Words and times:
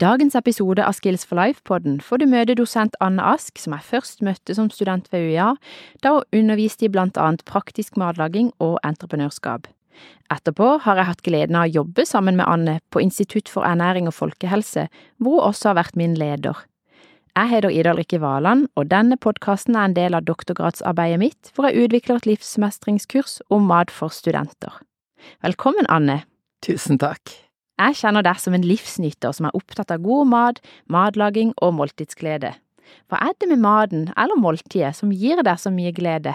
Dagens 0.00 0.32
episode 0.34 0.80
av 0.80 0.94
Skills 0.96 1.26
for 1.28 1.36
Life-podden 1.36 1.98
får 2.00 2.22
du 2.22 2.24
møte 2.32 2.54
dosent 2.56 2.94
Anne 3.04 3.20
Ask, 3.20 3.58
som 3.60 3.74
jeg 3.76 3.84
først 3.84 4.22
møtte 4.24 4.54
som 4.56 4.70
student 4.72 5.10
ved 5.12 5.26
UiA, 5.28 5.50
da 6.00 6.12
hun 6.14 6.38
underviste 6.38 6.86
i 6.86 6.88
blant 6.92 7.18
annet 7.20 7.42
praktisk 7.44 7.98
matlaging 8.00 8.48
og 8.64 8.78
entreprenørskap. 8.86 9.68
Etterpå 10.32 10.70
har 10.86 10.96
jeg 10.96 11.08
hatt 11.10 11.20
gleden 11.26 11.58
av 11.58 11.66
å 11.68 11.74
jobbe 11.74 12.06
sammen 12.08 12.38
med 12.40 12.48
Anne 12.48 12.78
på 12.88 13.02
Institutt 13.04 13.52
for 13.52 13.68
ernæring 13.68 14.08
og 14.08 14.16
folkehelse, 14.16 14.86
hvor 15.20 15.36
hun 15.36 15.50
også 15.50 15.74
har 15.74 15.78
vært 15.82 16.00
min 16.00 16.16
leder. 16.16 16.64
Jeg 17.36 17.52
heter 17.52 17.76
Ida 17.82 17.94
Rikke 17.98 18.22
Valand, 18.24 18.70
og 18.80 18.88
denne 18.88 19.20
podkasten 19.20 19.76
er 19.76 19.90
en 19.90 19.98
del 20.00 20.16
av 20.16 20.24
doktorgradsarbeidet 20.24 21.20
mitt, 21.20 21.52
hvor 21.52 21.68
jeg 21.68 21.84
utvikler 21.84 22.22
et 22.22 22.30
livsmestringskurs 22.32 23.42
om 23.52 23.68
mat 23.68 23.92
for 23.92 24.08
studenter. 24.08 24.80
Velkommen, 25.44 25.84
Anne. 25.92 26.22
Tusen 26.64 26.96
takk. 26.96 27.49
Jeg 27.80 27.96
kjenner 27.96 28.24
deg 28.26 28.36
som 28.42 28.52
en 28.52 28.66
livsnyter 28.66 29.32
som 29.32 29.48
er 29.48 29.56
opptatt 29.56 29.92
av 29.94 30.02
god 30.04 30.28
mat, 30.28 30.58
matlaging 30.92 31.54
og 31.64 31.78
måltidsglede. 31.78 32.52
Hva 33.08 33.20
er 33.24 33.36
det 33.40 33.48
med 33.48 33.62
maten 33.62 34.08
eller 34.18 34.36
måltidet 34.36 34.92
som 34.98 35.12
gir 35.14 35.40
deg 35.46 35.60
så 35.62 35.72
mye 35.72 35.94
glede? 35.96 36.34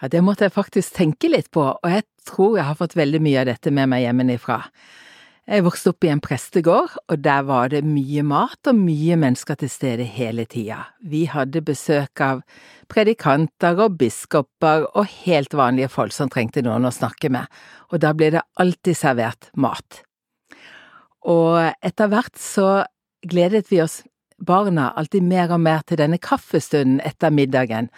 Ja, 0.00 0.08
det 0.12 0.22
måtte 0.24 0.46
jeg 0.46 0.54
faktisk 0.56 0.94
tenke 0.96 1.28
litt 1.32 1.50
på, 1.52 1.64
og 1.76 1.90
jeg 1.90 2.04
tror 2.28 2.56
jeg 2.58 2.68
har 2.68 2.78
fått 2.78 2.96
veldig 2.96 3.20
mye 3.24 3.42
av 3.42 3.50
dette 3.50 3.72
med 3.72 3.90
meg 3.92 4.04
hjemmefra. 4.04 4.62
Jeg 5.46 5.62
vokste 5.62 5.92
opp 5.92 6.02
i 6.02 6.10
en 6.10 6.20
prestegård, 6.24 6.96
og 7.06 7.20
der 7.22 7.44
var 7.46 7.70
det 7.70 7.84
mye 7.86 8.24
mat 8.26 8.66
og 8.66 8.80
mye 8.80 9.14
mennesker 9.20 9.60
til 9.60 9.70
stede 9.70 10.08
hele 10.16 10.42
tida. 10.50 10.80
Vi 10.98 11.22
hadde 11.30 11.62
besøk 11.62 12.22
av 12.24 12.42
predikanter 12.90 13.78
og 13.84 13.94
biskoper 14.00 14.88
og 14.88 15.06
helt 15.22 15.54
vanlige 15.54 15.92
folk 15.92 16.16
som 16.16 16.32
trengte 16.32 16.64
noen 16.66 16.88
å 16.88 16.94
snakke 16.94 17.30
med, 17.30 17.46
og 17.92 18.02
da 18.02 18.10
ble 18.16 18.32
det 18.34 18.44
alltid 18.58 18.98
servert 18.98 19.52
mat. 19.54 20.05
Og 21.26 21.58
etter 21.84 22.10
hvert 22.12 22.38
så 22.38 22.84
gledet 23.26 23.66
vi 23.70 23.82
oss 23.82 24.02
barna 24.38 24.90
alltid 24.96 25.24
mer 25.24 25.50
og 25.54 25.62
mer 25.64 25.82
til 25.88 25.98
denne 26.00 26.18
kaffestunden 26.22 27.00
etter 27.04 27.32
middagen. 27.32 27.88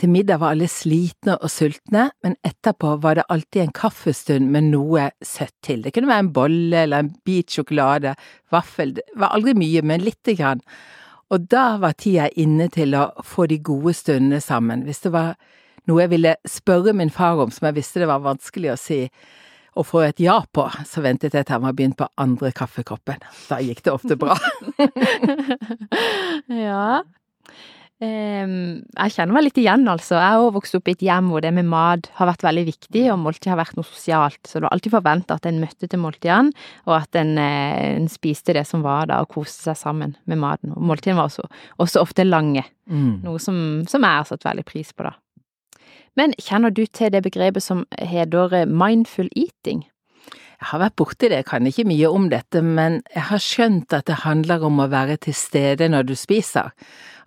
Til 0.00 0.10
middag 0.10 0.40
var 0.42 0.56
alle 0.56 0.66
slitne 0.68 1.36
og 1.38 1.52
sultne, 1.54 2.08
men 2.26 2.34
etterpå 2.42 2.96
var 3.02 3.20
det 3.20 3.26
alltid 3.30 3.62
en 3.62 3.74
kaffestund 3.76 4.50
med 4.50 4.72
noe 4.72 5.06
søtt 5.22 5.54
til. 5.62 5.84
Det 5.84 5.94
kunne 5.94 6.10
være 6.10 6.26
en 6.26 6.32
bolle 6.34 6.82
eller 6.82 7.04
en 7.04 7.12
bit 7.24 7.54
sjokolade, 7.54 8.16
vaffel, 8.50 8.96
det 8.98 9.06
var 9.14 9.36
aldri 9.36 9.54
mye, 9.54 9.84
men 9.86 10.02
lite 10.02 10.34
grann. 10.34 10.64
Og 11.30 11.46
da 11.50 11.76
var 11.82 11.94
tida 11.98 12.26
inne 12.36 12.66
til 12.74 12.94
å 12.98 13.06
få 13.24 13.46
de 13.50 13.60
gode 13.62 13.94
stundene 13.94 14.42
sammen. 14.42 14.82
Hvis 14.84 15.04
det 15.06 15.14
var 15.14 15.38
noe 15.88 16.02
jeg 16.02 16.14
ville 16.16 16.34
spørre 16.48 16.94
min 16.96 17.12
far 17.12 17.38
om 17.44 17.54
som 17.54 17.68
jeg 17.68 17.78
visste 17.78 18.02
det 18.02 18.10
var 18.10 18.24
vanskelig 18.24 18.74
å 18.74 18.80
si, 18.80 19.00
å 19.74 19.84
få 19.86 20.04
et 20.06 20.22
ja 20.22 20.38
på, 20.54 20.68
så 20.86 21.02
ventet 21.04 21.34
jeg 21.34 21.46
til 21.46 21.56
han 21.56 21.66
var 21.66 21.76
begynt 21.76 21.98
på 21.98 22.08
andre 22.20 22.52
kaffekoppen. 22.54 23.22
Da 23.48 23.60
gikk 23.62 23.84
det 23.86 23.94
ofte 23.94 24.18
bra. 24.20 24.36
ja. 26.66 27.02
Um, 28.04 28.82
jeg 28.82 29.12
kjenner 29.14 29.36
meg 29.36 29.44
litt 29.46 29.58
igjen, 29.62 29.84
altså. 29.88 30.16
Jeg 30.18 30.34
har 30.34 30.42
også 30.42 30.54
vokst 30.56 30.76
opp 30.78 30.90
i 30.90 30.94
et 30.96 31.04
hjem 31.06 31.28
hvor 31.30 31.44
det 31.44 31.52
med 31.54 31.68
mat 31.70 32.08
har 32.18 32.28
vært 32.28 32.44
veldig 32.44 32.64
viktig, 32.66 33.04
og 33.12 33.20
måltid 33.22 33.52
har 33.52 33.60
vært 33.60 33.78
noe 33.78 33.86
sosialt. 33.86 34.40
Så 34.42 34.58
det 34.58 34.66
var 34.66 34.74
alltid 34.76 34.94
forventa 34.96 35.38
at 35.38 35.48
en 35.48 35.60
møtte 35.62 35.88
til 35.88 36.02
måltidene, 36.02 36.66
og 36.88 36.96
at 36.98 37.20
en, 37.20 37.34
eh, 37.40 37.94
en, 37.94 38.08
spiste 38.10 38.56
det 38.56 38.66
som 38.68 38.84
var 38.84 39.08
da, 39.10 39.22
og 39.22 39.30
koste 39.36 39.70
seg 39.70 39.78
sammen 39.80 40.16
med 40.30 40.42
maten. 40.42 40.74
Og 40.74 40.86
måltidene 40.90 41.20
var 41.22 41.30
også, 41.30 41.46
også 41.82 42.02
ofte 42.02 42.26
lange, 42.26 42.66
mm. 42.90 43.22
noe 43.24 43.42
som, 43.42 43.56
som 43.90 44.04
jeg 44.04 44.20
har 44.20 44.28
satt 44.28 44.48
veldig 44.50 44.66
pris 44.68 44.92
på, 44.92 45.06
da. 45.06 45.14
Men 46.16 46.34
kjenner 46.38 46.70
du 46.70 46.84
til 46.86 47.10
det 47.10 47.24
begrepet 47.24 47.62
som 47.62 47.84
heter 47.98 48.64
mindful 48.70 49.28
eating? 49.34 49.84
Jeg 50.64 50.70
har 50.70 50.80
vært 50.80 50.96
borti 50.96 51.28
det, 51.28 51.42
jeg 51.42 51.48
kan 51.50 51.66
ikke 51.66 51.84
mye 51.90 52.08
om 52.08 52.28
dette, 52.32 52.62
men 52.62 53.00
jeg 53.12 53.26
har 53.28 53.42
skjønt 53.42 53.92
at 53.92 54.06
det 54.08 54.22
handler 54.22 54.62
om 54.64 54.78
å 54.80 54.88
være 54.88 55.18
til 55.26 55.34
stede 55.36 55.90
når 55.90 56.06
du 56.08 56.14
spiser. 56.16 56.70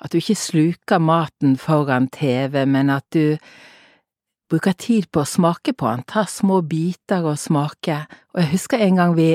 At 0.02 0.14
du 0.14 0.18
ikke 0.18 0.38
sluker 0.40 1.04
maten 1.04 1.58
foran 1.60 2.08
TV, 2.14 2.64
men 2.66 2.90
at 2.90 3.06
du 3.14 3.38
bruker 4.50 4.74
tid 4.80 5.10
på 5.12 5.22
å 5.22 5.28
smake 5.28 5.76
på 5.78 5.90
den, 5.90 6.06
ta 6.08 6.24
små 6.30 6.62
biter 6.66 7.28
og 7.28 7.38
smake. 7.38 8.00
Og 8.34 8.42
jeg 8.42 8.52
husker 8.56 8.82
en 8.82 9.02
gang 9.02 9.16
vi 9.18 9.30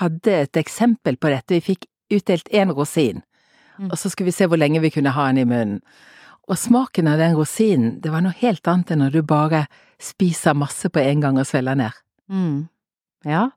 hadde 0.00 0.34
et 0.42 0.60
eksempel 0.60 1.16
på 1.16 1.30
dette, 1.32 1.54
vi 1.54 1.64
fikk 1.72 1.88
utdelt 2.18 2.48
én 2.52 2.72
rosin, 2.74 3.22
mm. 3.78 3.90
og 3.92 3.98
så 4.00 4.10
skulle 4.10 4.32
vi 4.32 4.36
se 4.36 4.48
hvor 4.48 4.58
lenge 4.60 4.82
vi 4.82 4.92
kunne 4.92 5.14
ha 5.14 5.28
den 5.30 5.44
i 5.44 5.48
munnen. 5.48 5.82
Og 6.48 6.56
smaken 6.56 7.10
av 7.10 7.20
den 7.20 7.36
rosinen, 7.36 7.98
det 8.00 8.12
var 8.12 8.24
noe 8.24 8.36
helt 8.40 8.64
annet 8.70 8.94
enn 8.94 9.04
når 9.04 9.18
du 9.18 9.22
bare 9.26 9.66
spiser 10.00 10.56
masse 10.56 10.88
på 10.88 11.02
en 11.02 11.24
gang 11.24 11.38
og 11.40 11.46
svelger 11.48 11.76
ned. 11.76 12.02
Mm. 12.32 12.68
Ja. 13.28 13.48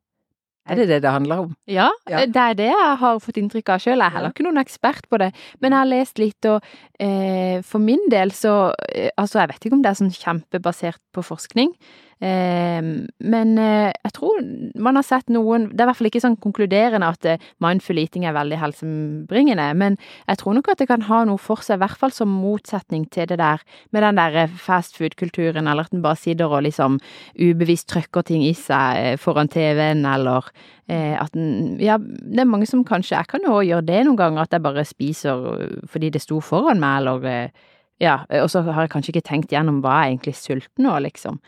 Er 0.70 0.78
det 0.78 0.88
det 0.92 1.00
det 1.04 1.12
handler 1.12 1.46
om? 1.46 1.56
Ja, 1.66 1.90
ja, 2.10 2.26
det 2.30 2.42
er 2.42 2.58
det 2.58 2.68
jeg 2.70 2.98
har 3.02 3.20
fått 3.24 3.40
inntrykk 3.42 3.72
av 3.74 3.82
sjøl. 3.82 3.98
Jeg 3.98 4.06
er 4.06 4.16
heller 4.16 4.34
ikke 4.34 4.46
noen 4.46 4.62
ekspert 4.62 5.08
på 5.10 5.18
det, 5.22 5.32
men 5.60 5.74
jeg 5.74 5.80
har 5.80 5.90
lest 5.90 6.22
litt, 6.22 6.48
og 6.48 6.68
eh, 7.02 7.64
for 7.66 7.82
min 7.82 8.04
del 8.14 8.34
så 8.36 8.74
eh, 8.92 9.10
Altså, 9.18 9.42
jeg 9.42 9.52
vet 9.52 9.66
ikke 9.66 9.80
om 9.80 9.82
det 9.84 9.92
er 9.92 10.00
sånn 10.00 10.14
kjempebasert 10.14 11.02
på 11.16 11.26
forskning, 11.26 11.74
men 12.22 13.56
eh, 13.58 13.90
jeg 13.90 14.14
tror 14.14 14.42
man 14.78 14.98
har 15.00 15.06
sett 15.08 15.32
noen 15.34 15.64
Det 15.72 15.82
er 15.82 15.88
i 15.88 15.90
hvert 15.90 15.98
fall 15.98 16.10
ikke 16.12 16.22
sånn 16.22 16.36
konkluderende 16.44 17.08
at 17.10 17.26
eh, 17.26 17.46
mindful 17.64 17.98
eating 17.98 18.28
er 18.30 18.36
veldig 18.36 18.60
helsebringende, 18.62 19.66
men 19.78 19.98
jeg 20.28 20.38
tror 20.38 20.54
nok 20.54 20.70
at 20.70 20.84
det 20.84 20.90
kan 20.92 21.08
ha 21.08 21.24
noe 21.26 21.42
for 21.42 21.64
seg, 21.66 21.80
i 21.80 21.82
hvert 21.82 21.98
fall 21.98 22.14
som 22.14 22.30
motsetning 22.30 23.08
til 23.10 23.26
det 23.32 23.40
der 23.42 23.64
med 23.90 24.06
den 24.06 24.20
der 24.22 24.38
eh, 24.44 24.54
fast 24.54 25.00
food-kulturen, 25.00 25.66
eller 25.66 25.90
at 25.90 25.96
en 25.98 26.04
bare 26.06 26.20
sitter 26.22 26.54
og 26.54 26.62
liksom 26.68 27.00
ubevisst 27.40 27.90
trykker 27.90 28.28
ting 28.30 28.46
i 28.46 28.54
seg 28.58 29.18
foran 29.22 29.50
TV-en, 29.50 30.06
eller 30.06 30.52
at 30.92 31.36
en 31.40 31.78
Ja, 31.80 31.96
det 31.98 32.42
er 32.42 32.50
mange 32.50 32.66
som 32.68 32.82
kanskje 32.84 33.16
Jeg 33.16 33.30
kan 33.32 33.46
jo 33.46 33.54
òg 33.62 33.64
gjøre 33.64 33.86
det 33.88 34.02
noen 34.04 34.18
ganger, 34.20 34.44
at 34.44 34.52
jeg 34.52 34.64
bare 34.66 34.84
spiser 34.84 35.46
fordi 35.88 36.10
det 36.12 36.22
sto 36.22 36.42
foran 36.44 36.82
meg, 36.84 37.06
eller 37.06 37.54
ja, 38.02 38.20
og 38.42 38.50
så 38.52 38.66
har 38.66 38.86
jeg 38.86 38.92
kanskje 38.94 39.14
ikke 39.16 39.28
tenkt 39.30 39.54
gjennom 39.54 39.80
hva 39.82 40.02
jeg 40.02 40.18
egentlig 40.18 40.36
sulten 40.36 40.86
nå, 40.86 40.98
liksom. 41.08 41.40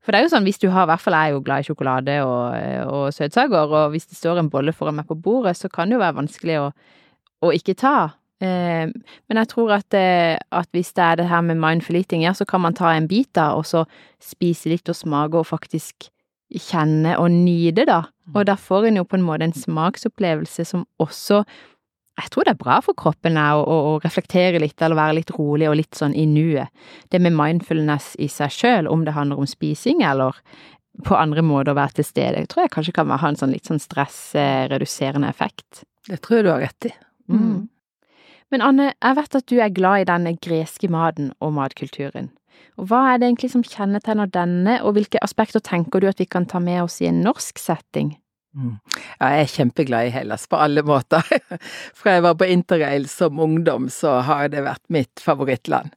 For 0.00 0.12
det 0.12 0.20
er 0.20 0.24
jo 0.24 0.32
sånn, 0.32 0.46
hvis 0.48 0.60
du 0.62 0.70
har, 0.72 0.86
i 0.86 0.90
hvert 0.90 1.02
fall 1.04 1.16
jeg 1.18 1.30
er 1.30 1.34
jo 1.34 1.42
glad 1.44 1.60
i 1.60 1.66
sjokolade 1.68 2.14
og, 2.24 2.54
og 2.88 3.10
søtsaker, 3.12 3.74
og 3.76 3.92
hvis 3.92 4.08
det 4.08 4.16
står 4.16 4.40
en 4.40 4.48
bolle 4.52 4.72
foran 4.72 4.96
meg 4.96 5.08
på 5.10 5.18
bordet, 5.18 5.58
så 5.58 5.68
kan 5.72 5.90
det 5.90 5.98
jo 5.98 6.04
være 6.04 6.16
vanskelig 6.22 6.56
å, 6.62 6.70
å 7.44 7.52
ikke 7.56 7.76
ta. 7.80 7.96
Eh, 8.40 8.88
men 8.88 9.40
jeg 9.42 9.50
tror 9.50 9.74
at, 9.76 9.96
eh, 9.96 10.38
at, 10.40 10.70
hvis 10.72 10.94
det 10.96 11.04
er 11.04 11.20
det 11.20 11.28
her 11.28 11.44
med 11.44 11.60
mindful 11.60 11.98
eating, 12.00 12.24
ja, 12.24 12.32
så 12.32 12.46
kan 12.48 12.64
man 12.64 12.76
ta 12.76 12.94
en 12.94 13.08
bit 13.10 13.28
da, 13.36 13.50
og 13.58 13.68
så 13.68 13.84
spise 14.24 14.72
litt 14.72 14.88
og 14.88 14.96
smake 14.96 15.36
og 15.36 15.50
faktisk 15.50 16.08
kjenne 16.50 17.18
og 17.20 17.28
nyte, 17.34 17.84
da. 17.86 18.02
Og 18.34 18.46
da 18.48 18.56
får 18.58 18.88
en 18.88 19.02
jo 19.02 19.04
på 19.04 19.18
en 19.18 19.26
måte 19.26 19.46
en 19.46 19.54
smaksopplevelse 19.54 20.64
som 20.66 20.86
også 21.02 21.44
jeg 22.20 22.32
tror 22.34 22.46
det 22.46 22.54
er 22.54 22.60
bra 22.60 22.78
for 22.84 22.96
kroppen 22.98 23.38
å, 23.40 23.62
å, 23.64 23.94
reflektere 24.04 24.60
litt, 24.62 24.76
eller 24.82 24.98
være 24.98 25.18
litt 25.20 25.32
rolig 25.36 25.68
og 25.70 25.78
litt 25.80 25.98
sånn 25.98 26.14
i 26.16 26.26
nuet. 26.28 26.70
Det 27.10 27.20
med 27.22 27.36
mindfulness 27.36 28.12
i 28.20 28.28
seg 28.30 28.52
sjøl, 28.54 28.90
om 28.90 29.06
det 29.06 29.16
handler 29.16 29.40
om 29.40 29.48
spising 29.48 30.04
eller 30.06 30.38
på 31.06 31.16
andre 31.16 31.42
måter 31.46 31.72
å 31.72 31.78
være 31.78 32.00
til 32.00 32.08
stede, 32.08 32.42
jeg 32.42 32.50
tror 32.50 32.66
jeg 32.66 32.74
kanskje 32.74 32.96
kan 32.96 33.12
ha 33.12 33.28
en 33.28 33.38
sånn 33.38 33.54
litt 33.54 33.68
sånn 33.68 33.80
stressreduserende 33.80 35.30
effekt. 35.30 35.84
Det 36.08 36.18
tror 36.24 36.40
jeg 36.40 36.46
du 36.46 36.50
har 36.52 36.64
rett 36.64 36.90
i. 36.90 36.92
Mm. 37.30 37.40
Mm. 37.44 37.60
Men 38.50 38.64
Anne, 38.66 38.90
jeg 38.96 39.16
vet 39.20 39.38
at 39.38 39.46
du 39.46 39.56
er 39.62 39.72
glad 39.74 40.02
i 40.02 40.08
denne 40.10 40.34
greske 40.42 40.90
maten 40.90 41.30
og 41.38 41.54
matkulturen. 41.56 42.32
Og 42.80 42.88
hva 42.90 43.04
er 43.10 43.20
det 43.20 43.28
egentlig 43.28 43.52
som 43.52 43.64
kjennetegner 43.64 44.30
denne, 44.32 44.80
og 44.82 44.96
hvilke 44.96 45.20
aspekter 45.22 45.62
tenker 45.64 46.02
du 46.02 46.08
at 46.10 46.20
vi 46.20 46.26
kan 46.28 46.48
ta 46.48 46.60
med 46.62 46.82
oss 46.82 46.98
i 47.00 47.08
en 47.10 47.22
norsk 47.24 47.60
setting? 47.60 48.16
Mm. 48.56 48.74
Ja, 49.20 49.28
jeg 49.30 49.44
er 49.44 49.52
kjempeglad 49.52 50.08
i 50.08 50.12
Hellas 50.14 50.48
på 50.50 50.58
alle 50.58 50.82
måter. 50.86 51.22
Fra 51.98 52.16
jeg 52.16 52.26
var 52.26 52.36
på 52.40 52.48
interrail 52.50 53.06
som 53.10 53.38
ungdom, 53.38 53.88
så 53.92 54.18
har 54.26 54.50
det 54.50 54.64
vært 54.66 54.82
mitt 54.90 55.22
favorittland. 55.22 55.94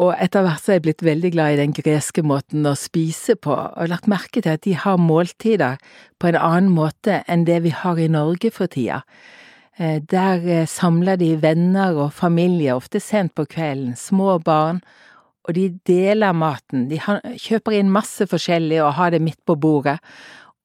Og 0.00 0.12
etter 0.22 0.44
hvert 0.46 0.62
så 0.62 0.72
er 0.72 0.78
jeg 0.78 0.84
blitt 0.86 1.02
veldig 1.04 1.32
glad 1.34 1.54
i 1.54 1.60
den 1.64 1.74
greske 1.74 2.22
måten 2.22 2.68
å 2.68 2.76
spise 2.78 3.34
på, 3.34 3.52
og 3.52 3.90
lagt 3.90 4.08
merke 4.10 4.42
til 4.42 4.54
at 4.54 4.64
de 4.64 4.76
har 4.78 5.00
måltider 5.02 5.80
på 6.22 6.30
en 6.30 6.38
annen 6.38 6.70
måte 6.72 7.20
enn 7.26 7.44
det 7.48 7.58
vi 7.66 7.74
har 7.74 7.98
i 7.98 8.08
Norge 8.12 8.52
for 8.54 8.70
tida. 8.70 9.02
Eh, 9.80 9.98
der 10.12 10.46
eh, 10.46 10.66
samler 10.68 11.18
de 11.20 11.34
venner 11.42 11.98
og 11.98 12.14
familie, 12.14 12.76
ofte 12.76 13.00
sent 13.02 13.34
på 13.34 13.48
kvelden, 13.50 13.96
små 13.98 14.38
barn, 14.44 14.80
og 15.48 15.56
de 15.56 15.70
deler 15.88 16.36
maten. 16.36 16.86
De 16.90 17.00
kjøper 17.00 17.78
inn 17.78 17.90
masse 17.90 18.26
forskjellig 18.28 18.82
og 18.84 18.94
har 18.98 19.14
det 19.14 19.22
midt 19.24 19.40
på 19.48 19.56
bordet, 19.58 19.98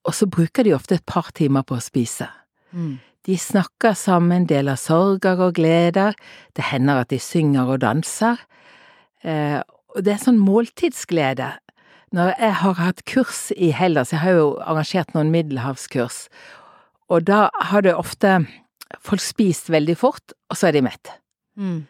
og 0.06 0.14
så 0.14 0.28
bruker 0.30 0.66
de 0.66 0.76
ofte 0.76 1.00
et 1.00 1.06
par 1.10 1.32
timer 1.36 1.66
på 1.66 1.78
å 1.78 1.84
spise. 1.84 2.28
Mm. 2.72 2.98
De 3.26 3.38
snakker 3.42 3.96
sammen, 3.98 4.46
deler 4.46 4.78
sorger 4.78 5.40
og 5.42 5.56
gleder, 5.58 6.14
det 6.54 6.68
hender 6.70 7.02
at 7.02 7.10
de 7.14 7.20
synger 7.22 7.72
og 7.74 7.82
danser. 7.82 8.42
Eh, 9.26 9.62
og 9.96 10.06
det 10.06 10.14
er 10.14 10.22
sånn 10.22 10.42
måltidsglede. 10.42 11.56
Når 12.16 12.36
jeg 12.38 12.54
har 12.62 12.78
hatt 12.80 13.02
kurs 13.10 13.48
i 13.58 13.72
Hellas, 13.74 14.14
jeg 14.14 14.22
har 14.22 14.38
jo 14.38 14.46
arrangert 14.62 15.16
noen 15.16 15.34
middelhavskurs, 15.34 16.28
og 17.10 17.26
da 17.26 17.48
har 17.72 17.86
det 17.86 17.96
ofte 17.98 18.38
folk 19.02 19.24
spist 19.24 19.72
veldig 19.74 19.98
fort, 19.98 20.36
og 20.50 20.58
så 20.58 20.70
er 20.70 20.78
de 20.78 20.86
mette. 20.86 21.18
Mm. 21.58 21.86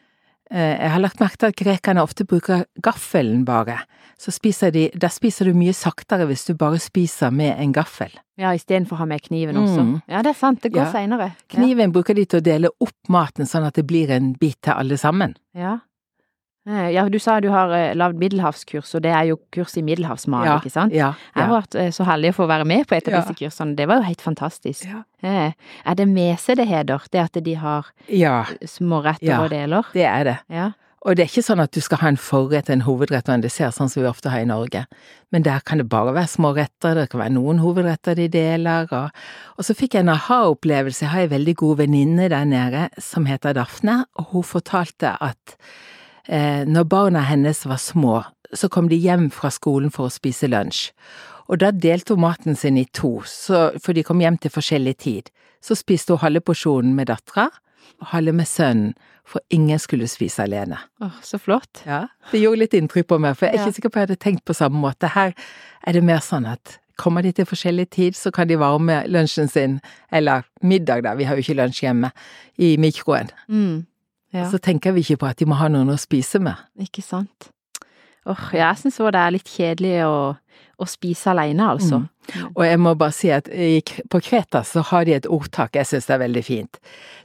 Eh, 0.51 0.77
Jeg 0.81 0.91
har 0.91 0.99
lagt 1.01 1.19
merke 1.19 1.37
til 1.37 1.47
at 1.51 1.55
grekerne 1.55 2.01
ofte 2.03 2.25
bruker 2.25 2.65
gaffelen 2.81 3.45
bare. 3.45 3.79
Så 4.17 4.31
spiser 4.31 4.71
de, 4.71 4.89
da 4.95 5.09
spiser 5.11 5.45
du 5.49 5.53
mye 5.57 5.73
saktere 5.75 6.25
hvis 6.29 6.45
du 6.47 6.53
bare 6.55 6.77
spiser 6.79 7.31
med 7.35 7.57
en 7.59 7.73
gaffel. 7.73 8.11
Ja, 8.37 8.53
istedenfor 8.55 8.95
å 8.95 9.01
ha 9.03 9.05
med 9.09 9.21
kniven 9.25 9.55
også. 9.59 9.81
Mm. 9.83 9.95
Ja, 10.07 10.21
det 10.21 10.29
er 10.35 10.39
sant. 10.39 10.61
Det 10.61 10.71
går 10.71 10.85
Ja. 10.85 10.91
seinere. 10.91 11.31
Kniven 11.49 11.91
bruker 11.91 12.13
de 12.15 12.25
til 12.25 12.39
å 12.39 12.43
dele 12.43 12.69
opp 12.79 12.95
maten 13.09 13.45
sånn 13.45 13.65
at 13.67 13.73
det 13.75 13.85
blir 13.87 14.09
en 14.11 14.33
bit 14.33 14.61
til 14.61 14.73
alle 14.73 14.95
sammen. 14.97 15.35
Ja. 15.53 15.79
Eh, 16.67 16.89
Ja, 16.95 17.03
du 17.09 17.19
sa 17.19 17.39
du 17.39 17.49
har 17.53 17.69
eh, 17.71 17.93
lagd 17.95 18.17
middelhavskurs, 18.17 18.95
og 18.97 19.01
det 19.05 19.11
er 19.13 19.23
jo 19.29 19.37
kurs 19.53 19.75
i 19.77 19.83
middelhavsmat, 19.85 20.45
Ja, 20.47 20.55
ikke 20.59 20.71
sant? 20.73 20.93
Ja, 20.93 21.13
Jeg 21.35 21.45
har 21.45 21.61
vært 21.61 21.75
eh, 21.75 21.91
så 21.93 22.05
heldig 22.07 22.31
å 22.33 22.37
få 22.39 22.47
være 22.49 22.65
med 22.65 22.87
på 22.87 22.95
et 22.97 23.07
av 23.07 23.13
Ja. 23.13 23.21
disse 23.21 23.35
kursene. 23.37 23.75
Det 23.75 23.87
var 23.87 23.97
jo 24.01 24.07
helt 24.09 24.21
fantastisk. 24.21 24.85
Ja. 24.85 25.03
Er 25.85 25.95
det 25.95 26.07
mese 26.07 26.55
det 26.55 26.67
heter? 26.67 27.01
Det 27.11 27.21
at 27.21 27.43
de 27.43 27.53
har 27.55 27.85
ja, 28.09 28.45
småretter 28.65 29.25
Ja. 29.27 29.43
og 29.43 29.49
deler? 29.51 29.85
Ja, 29.93 29.99
det 29.99 30.05
er 30.05 30.23
det. 30.23 30.37
Ja. 30.49 30.71
Og 31.05 31.15
det 31.15 31.21
er 31.21 31.27
ikke 31.29 31.45
sånn 31.45 31.61
at 31.61 31.69
du 31.71 31.81
skal 31.81 31.99
ha 32.01 32.07
en 32.07 32.17
forrett, 32.17 32.67
en 32.67 32.81
hovedrett 32.81 33.27
og 33.29 33.35
en 33.35 33.41
dessert, 33.41 33.75
sånn 33.77 33.89
som 33.91 34.01
vi 34.01 34.09
ofte 34.09 34.31
har 34.31 34.39
i 34.41 34.45
Norge. 34.49 34.87
Men 35.31 35.43
der 35.43 35.59
kan 35.61 35.77
det 35.77 35.87
bare 35.87 36.15
være 36.15 36.25
små 36.27 36.55
retter, 36.55 36.95
det 36.95 37.09
kan 37.11 37.19
være 37.21 37.29
noen 37.35 37.59
hovedretter 37.61 38.15
de 38.15 38.27
deler, 38.27 38.87
og, 38.91 39.11
og 39.59 39.63
så 39.63 39.75
fikk 39.77 39.93
jeg 39.93 40.01
en 40.01 40.09
aha-opplevelse. 40.15 41.01
Jeg 41.05 41.09
har 41.13 41.21
en 41.27 41.29
veldig 41.29 41.55
god 41.61 41.77
venninne 41.77 42.27
der 42.33 42.45
nede 42.45 42.89
som 42.97 43.25
heter 43.29 43.53
Dafne, 43.53 44.05
og 44.17 44.25
hun 44.31 44.43
fortalte 44.43 45.13
at 45.21 45.55
når 46.27 46.83
barna 46.89 47.21
hennes 47.21 47.65
var 47.65 47.77
små, 47.77 48.23
så 48.53 48.69
kom 48.69 48.87
de 48.89 48.95
hjem 48.97 49.29
fra 49.33 49.49
skolen 49.53 49.91
for 49.93 50.07
å 50.07 50.13
spise 50.13 50.47
lunsj. 50.49 50.91
Og 51.47 51.59
da 51.61 51.69
delte 51.71 52.15
hun 52.15 52.23
maten 52.23 52.55
sin 52.57 52.77
i 52.77 52.85
to, 52.93 53.19
så, 53.29 53.67
for 53.83 53.93
de 53.93 54.01
kom 54.03 54.21
hjem 54.23 54.37
til 54.41 54.49
forskjellig 54.53 54.95
tid. 54.97 55.29
Så 55.61 55.75
spiste 55.77 56.15
hun 56.15 56.23
halve 56.23 56.41
porsjonen 56.41 56.95
med 56.97 57.11
dattera, 57.11 57.49
og 58.01 58.07
halve 58.15 58.33
med 58.33 58.49
sønnen, 58.49 58.95
for 59.25 59.41
ingen 59.49 59.79
skulle 59.81 60.05
spise 60.09 60.43
alene. 60.43 60.77
Åh, 61.01 61.13
så 61.25 61.37
flott. 61.41 61.81
Ja, 61.85 62.03
det 62.31 62.41
gjorde 62.43 62.59
litt 62.61 62.73
inntrykk 62.77 63.07
på 63.09 63.17
meg, 63.21 63.37
for 63.37 63.47
jeg 63.47 63.55
er 63.55 63.57
Ja. 63.57 63.65
ikke 63.65 63.75
sikker 63.77 63.89
på 63.89 63.97
at 63.97 64.01
jeg 64.01 64.09
hadde 64.09 64.23
tenkt 64.25 64.45
på 64.45 64.53
samme 64.53 64.77
måte. 64.81 65.09
Her 65.13 65.33
er 65.87 65.93
det 65.93 66.03
mer 66.03 66.19
sånn 66.21 66.45
at 66.45 66.77
kommer 66.97 67.21
de 67.23 67.31
til 67.31 67.45
forskjellig 67.45 67.89
tid, 67.89 68.13
så 68.15 68.31
kan 68.31 68.47
de 68.47 68.55
varme 68.55 69.03
lunsjen 69.07 69.49
sin, 69.49 69.81
eller 70.11 70.43
middag 70.63 71.03
da, 71.03 71.13
vi 71.15 71.23
har 71.25 71.35
jo 71.35 71.41
ikke 71.41 71.57
lunsj 71.57 71.81
hjemme, 71.83 72.11
i 72.57 72.77
mikroen. 72.77 73.29
Mm. 73.49 73.85
Ja, 74.35 74.49
Så 74.51 74.59
tenker 74.59 74.91
vi 74.95 75.03
ikke 75.05 75.21
på 75.21 75.29
at 75.31 75.39
de 75.39 75.47
må 75.47 75.55
ha 75.55 75.69
noen 75.71 75.93
å 75.93 75.99
spise 75.99 76.41
med. 76.43 76.59
ikke 76.81 77.03
sant. 77.05 77.51
Åh, 78.25 78.49
jeg 78.57 78.81
syns 78.81 78.97
òg 78.99 79.11
det 79.13 79.21
er 79.21 79.33
litt 79.35 79.49
kjedelig 79.53 79.93
å, 80.07 80.15
å 80.81 80.85
spise 80.89 81.29
alene, 81.29 81.67
altså. 81.75 82.01
Og 82.55 82.63
jeg 82.65 82.79
må 82.81 82.95
bare 82.97 83.13
si 83.13 83.29
at 83.29 83.47
på 84.09 84.21
Kreta 84.25 84.63
så 84.65 84.81
har 84.89 85.05
de 85.05 85.13
et 85.13 85.27
ordtak 85.29 85.77
jeg 85.77 85.85
synes 85.91 86.09
er 86.09 86.23
veldig 86.23 86.43
fint. 86.43 86.79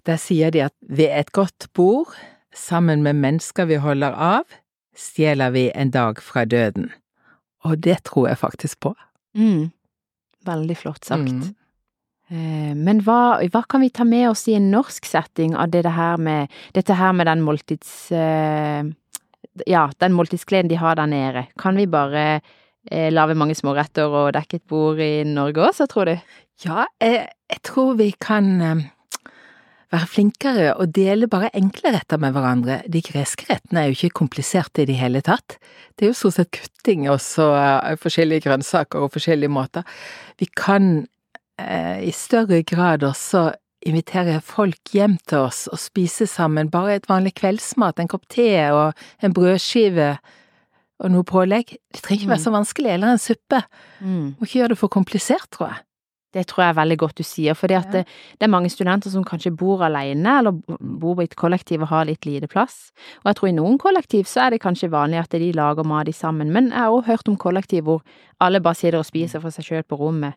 Der 0.04 0.20
sier 0.20 0.52
de 0.52 0.66
at 0.66 0.74
ved 0.84 1.08
et 1.16 1.32
godt 1.32 1.70
bord, 1.74 2.12
sammen 2.52 3.02
med 3.02 3.16
mennesker 3.16 3.64
vi 3.70 3.80
holder 3.80 4.12
av, 4.12 4.44
stjeler 4.96 5.54
vi 5.54 5.70
en 5.74 5.90
dag 5.94 6.20
fra 6.20 6.44
døden. 6.44 6.90
Og 7.64 7.80
det 7.80 8.02
tror 8.04 8.28
jeg 8.28 8.38
faktisk 8.42 8.80
på. 8.84 8.94
Mm. 9.34 9.70
Veldig 10.44 10.76
flott 10.76 11.04
sagt. 11.08 11.32
Mm. 11.32 11.54
Eh, 12.30 12.72
Men 12.78 13.02
hva, 13.02 13.40
hva 13.50 13.62
kan 13.68 13.82
vi 13.82 13.90
ta 13.90 14.04
med 14.06 14.28
oss 14.30 14.46
i 14.48 14.54
en 14.54 14.70
norsk 14.70 15.04
setting 15.06 15.56
av 15.58 15.70
det 15.74 15.84
her 15.90 16.16
med, 16.16 16.50
dette 16.76 16.94
her 16.94 17.12
med 17.12 17.26
den 17.30 17.42
måltids... 17.46 18.10
eh, 18.12 18.84
Ja, 19.66 19.88
den 19.98 20.14
måltidsgleden 20.14 20.68
de 20.70 20.76
har 20.78 20.94
der 20.96 21.06
nede. 21.10 21.46
Kan 21.58 21.76
vi 21.76 21.86
bare 21.90 22.40
eh, 22.90 23.10
lage 23.12 23.34
mange 23.34 23.56
småretter 23.58 24.06
og 24.08 24.32
dekke 24.36 24.60
et 24.60 24.66
bord 24.70 25.00
i 25.02 25.24
Norge 25.26 25.58
også, 25.66 25.88
tror 25.90 26.06
du? 26.06 26.14
Ja, 26.64 26.86
jeg, 27.02 27.26
jeg 27.50 27.60
tror 27.66 27.96
vi 27.98 28.12
kan 28.22 28.48
eh, 28.62 28.84
være 29.90 30.06
flinkere 30.06 30.70
og 30.78 30.94
dele 30.94 31.26
bare 31.28 31.50
enkle 31.58 31.92
retter 31.96 32.20
med 32.22 32.32
hverandre. 32.36 32.78
De 32.86 33.02
greske 33.02 33.50
rettene 33.50 33.82
er 33.82 33.90
jo 33.90 33.98
ikke 33.98 34.20
kompliserte 34.22 34.84
i 34.84 34.88
det 34.88 35.00
hele 35.02 35.20
tatt. 35.26 35.58
Det 35.98 36.06
er 36.06 36.12
jo 36.12 36.18
stort 36.22 36.38
sett 36.38 36.54
kutting 36.54 37.08
og 37.10 37.18
så 37.24 37.50
eh, 37.58 37.98
forskjellige 38.00 38.46
grønnsaker 38.46 39.02
og 39.02 39.12
forskjellige 39.18 39.50
måter. 39.52 39.82
Vi 40.38 40.46
kan 40.56 40.92
eh, 41.02 41.08
i 42.06 42.12
større 42.16 42.62
grad 42.66 43.04
også 43.06 43.50
invitere 43.86 44.40
folk 44.44 44.92
hjem 44.92 45.16
til 45.30 45.46
oss 45.46 45.64
og 45.72 45.80
spise 45.80 46.26
sammen, 46.28 46.68
bare 46.72 46.98
et 46.98 47.08
vanlig 47.08 47.32
kveldsmat, 47.40 48.00
en 48.02 48.10
kopp 48.12 48.26
te 48.28 48.50
og 48.74 48.92
en 49.24 49.32
brødskive 49.36 50.14
og 51.00 51.12
noe 51.14 51.24
pålegg. 51.24 51.78
Det 51.94 52.02
trenger 52.04 52.26
ikke 52.26 52.34
være 52.34 52.44
så 52.44 52.52
vanskelig, 52.52 52.90
eller 52.92 53.14
en 53.14 53.22
suppe. 53.22 53.62
Mm. 54.04 54.34
Må 54.36 54.44
ikke 54.44 54.58
gjøre 54.60 54.74
det 54.74 54.82
for 54.82 54.92
komplisert, 54.92 55.48
tror 55.54 55.70
jeg. 55.72 55.80
Det 56.30 56.44
tror 56.46 56.62
jeg 56.62 56.70
er 56.70 56.76
veldig 56.78 56.96
godt 57.00 57.18
du 57.18 57.24
sier, 57.26 57.56
for 57.58 57.72
Ja. 57.72 57.80
det, 57.80 58.04
det 58.38 58.46
er 58.46 58.52
mange 58.52 58.68
studenter 58.70 59.10
som 59.10 59.24
kanskje 59.24 59.50
bor 59.50 59.80
alene, 59.82 60.36
eller 60.38 60.52
bor 60.78 61.18
i 61.18 61.24
et 61.24 61.34
kollektiv 61.34 61.82
og 61.82 61.88
har 61.88 62.04
litt 62.06 62.24
lite 62.28 62.46
plass. 62.46 62.92
Og 63.24 63.32
jeg 63.32 63.36
tror 63.36 63.48
i 63.48 63.56
noen 63.56 63.78
kollektiv 63.78 64.28
så 64.30 64.44
er 64.44 64.50
det 64.50 64.60
kanskje 64.62 64.92
vanlig 64.92 65.18
at 65.24 65.32
de 65.32 65.50
lager 65.56 65.82
mat 65.82 66.12
sammen, 66.14 66.52
men 66.52 66.70
jeg 66.70 66.78
har 66.78 66.92
også 66.92 67.06
hørt 67.08 67.28
om 67.32 67.36
kollektiv 67.36 67.82
hvor 67.88 68.02
alle 68.38 68.60
bare 68.60 68.78
sitter 68.78 69.00
og 69.00 69.08
spiser 69.08 69.40
for 69.40 69.50
seg 69.50 69.64
sjøl 69.64 69.82
på 69.82 69.98
rommet. 69.98 70.34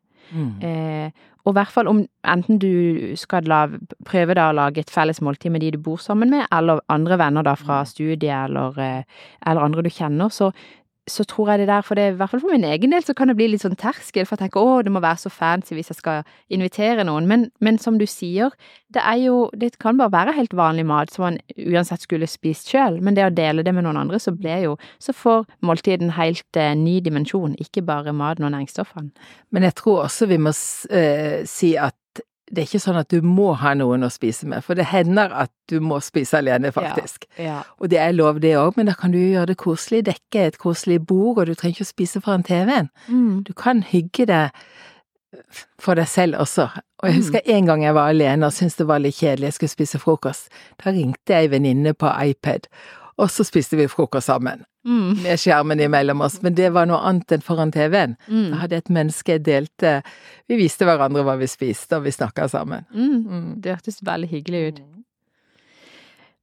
Eh, 0.64 1.12
og 1.44 1.52
i 1.52 1.58
hvert 1.58 1.74
fall 1.74 1.90
om 1.92 2.00
enten 2.24 2.60
du 2.62 3.16
skal 3.20 3.48
la, 3.52 3.66
prøve 4.08 4.38
da 4.38 4.50
å 4.50 4.56
lage 4.56 4.80
et 4.84 4.94
felles 4.94 5.20
måltid 5.22 5.52
med 5.52 5.62
de 5.66 5.74
du 5.76 5.82
bor 5.84 6.00
sammen 6.00 6.32
med, 6.32 6.46
eller 6.56 6.80
andre 6.94 7.18
venner 7.20 7.44
da 7.44 7.56
fra 7.60 7.82
studiet, 7.86 8.46
eller, 8.46 8.80
eh, 8.80 9.04
eller 9.46 9.66
andre 9.68 9.84
du 9.84 9.92
kjenner, 9.92 10.32
så, 10.32 10.54
så 11.08 11.26
tror 11.28 11.50
jeg 11.52 11.60
det 11.60 11.68
der, 11.68 11.82
for 11.84 12.00
det, 12.00 12.06
i 12.14 12.16
hvert 12.16 12.32
fall 12.32 12.40
for 12.40 12.54
min 12.54 12.64
egen 12.64 12.94
del, 12.94 13.04
så 13.04 13.14
kan 13.18 13.28
det 13.28 13.36
bli 13.36 13.50
litt 13.52 13.64
sånn 13.64 13.76
terskel, 13.80 14.24
for 14.28 14.38
jeg 14.38 14.46
tenker 14.46 14.64
å, 14.64 14.78
det 14.86 14.92
må 14.94 15.02
være 15.04 15.20
så 15.26 15.32
fancy 15.34 15.76
hvis 15.76 15.92
jeg 15.92 16.00
skal 16.00 16.22
invitere 16.54 17.04
noen, 17.08 17.28
men, 17.28 17.50
men 17.64 17.80
som 17.82 17.98
du 18.00 18.06
sier, 18.08 18.54
det 18.94 19.04
er 19.04 19.20
jo, 19.26 19.38
det 19.60 19.74
kan 19.84 20.00
bare 20.00 20.14
være 20.14 20.36
helt 20.38 20.56
vanlig 20.56 20.86
mat 20.88 21.12
som 21.12 21.26
man 21.28 21.40
uansett 21.60 22.06
skulle 22.06 22.30
spist 22.32 22.72
sjøl, 22.72 23.02
men 23.04 23.18
det 23.18 23.28
å 23.28 23.34
dele 23.36 23.66
det 23.68 23.74
med 23.76 23.84
noen 23.88 24.00
andre, 24.06 24.22
så 24.22 24.32
blir 24.36 24.64
jo, 24.64 24.78
så 25.04 25.16
får 25.18 25.44
måltiden 25.66 26.14
helt 26.16 26.62
eh, 26.62 26.72
ny 26.80 27.00
dimensjon, 27.04 27.58
ikke 27.60 27.84
bare 27.88 28.16
maten 28.16 28.48
og 28.48 28.56
næringsstoffene. 28.56 29.12
Men 29.52 29.68
jeg 29.68 29.76
tror 29.82 30.06
også 30.06 30.30
vi 30.32 30.40
må 30.40 30.56
eh, 30.56 31.44
si 31.50 31.76
at 31.76 31.98
det 32.54 32.62
er 32.62 32.68
ikke 32.70 32.80
sånn 32.84 33.00
at 33.00 33.10
du 33.10 33.22
må 33.26 33.54
ha 33.58 33.72
noen 33.74 34.06
å 34.06 34.12
spise 34.14 34.46
med, 34.46 34.62
for 34.64 34.78
det 34.78 34.86
hender 34.92 35.32
at 35.34 35.50
du 35.72 35.80
må 35.82 35.98
spise 36.06 36.38
alene, 36.38 36.70
faktisk. 36.76 37.26
Ja. 37.42 37.64
Og 37.82 37.90
det 37.90 37.98
er 38.00 38.14
lov 38.14 38.40
det 38.44 38.54
òg, 38.60 38.78
men 38.78 38.86
da 38.92 38.94
kan 38.94 39.12
du 39.12 39.18
gjøre 39.18 39.48
det 39.54 39.58
koselig, 39.58 40.04
dekke 40.06 40.46
et 40.52 40.58
koselig 40.62 41.00
bord, 41.10 41.40
og 41.42 41.48
du 41.50 41.56
trenger 41.56 41.80
ikke 41.82 41.88
å 41.88 41.92
spise 41.96 42.22
foran 42.22 42.44
TV-en. 42.46 42.92
Mm. 43.10 43.44
Du 43.48 43.54
kan 43.58 43.82
hygge 43.90 44.28
deg 44.30 44.52
for 45.82 45.98
deg 45.98 46.08
selv 46.08 46.38
også. 46.44 46.68
Og 47.02 47.10
jeg 47.10 47.16
Mm. 47.16 47.22
husker 47.22 47.42
en 47.46 47.66
gang 47.66 47.84
jeg 47.84 47.94
var 47.96 48.10
alene 48.10 48.46
og 48.46 48.54
syntes 48.54 48.76
det 48.78 48.88
var 48.88 49.00
litt 49.00 49.16
kjedelig, 49.16 49.44
jeg 49.50 49.54
skulle 49.54 49.70
spise 49.74 50.00
frokost. 50.00 50.50
Da 50.84 50.92
ringte 50.92 51.34
jeg 51.34 51.44
ei 51.44 51.48
venninne 51.58 51.94
på 51.94 52.08
iPad, 52.30 52.68
og 53.18 53.30
så 53.30 53.44
spiste 53.46 53.78
vi 53.78 53.88
frokost 53.88 54.28
sammen. 54.28 54.64
Mm. 54.86 55.22
Med 55.24 55.40
skjermen 55.40 55.80
imellom 55.80 56.22
oss, 56.26 56.42
men 56.44 56.56
det 56.58 56.72
var 56.76 56.86
noe 56.90 57.00
annet 57.08 57.32
enn 57.32 57.42
foran 57.46 57.72
TV-en. 57.72 58.18
Da 58.28 58.34
Mm. 58.34 58.54
hadde 58.60 58.76
jeg 58.76 58.84
et 58.84 58.90
menneske 58.90 59.32
jeg 59.38 59.44
delte 59.44 60.02
Vi 60.50 60.58
viste 60.60 60.84
hverandre 60.86 61.24
hva 61.24 61.38
vi 61.40 61.48
spiste, 61.48 61.96
og 61.98 62.04
vi 62.04 62.12
snakka 62.12 62.50
sammen. 62.50 62.84
Mm. 62.94 63.24
Mm. 63.24 63.62
Det 63.62 63.76
hørtes 63.78 64.02
veldig 64.04 64.28
hyggelig 64.30 64.68
ut. 64.68 64.82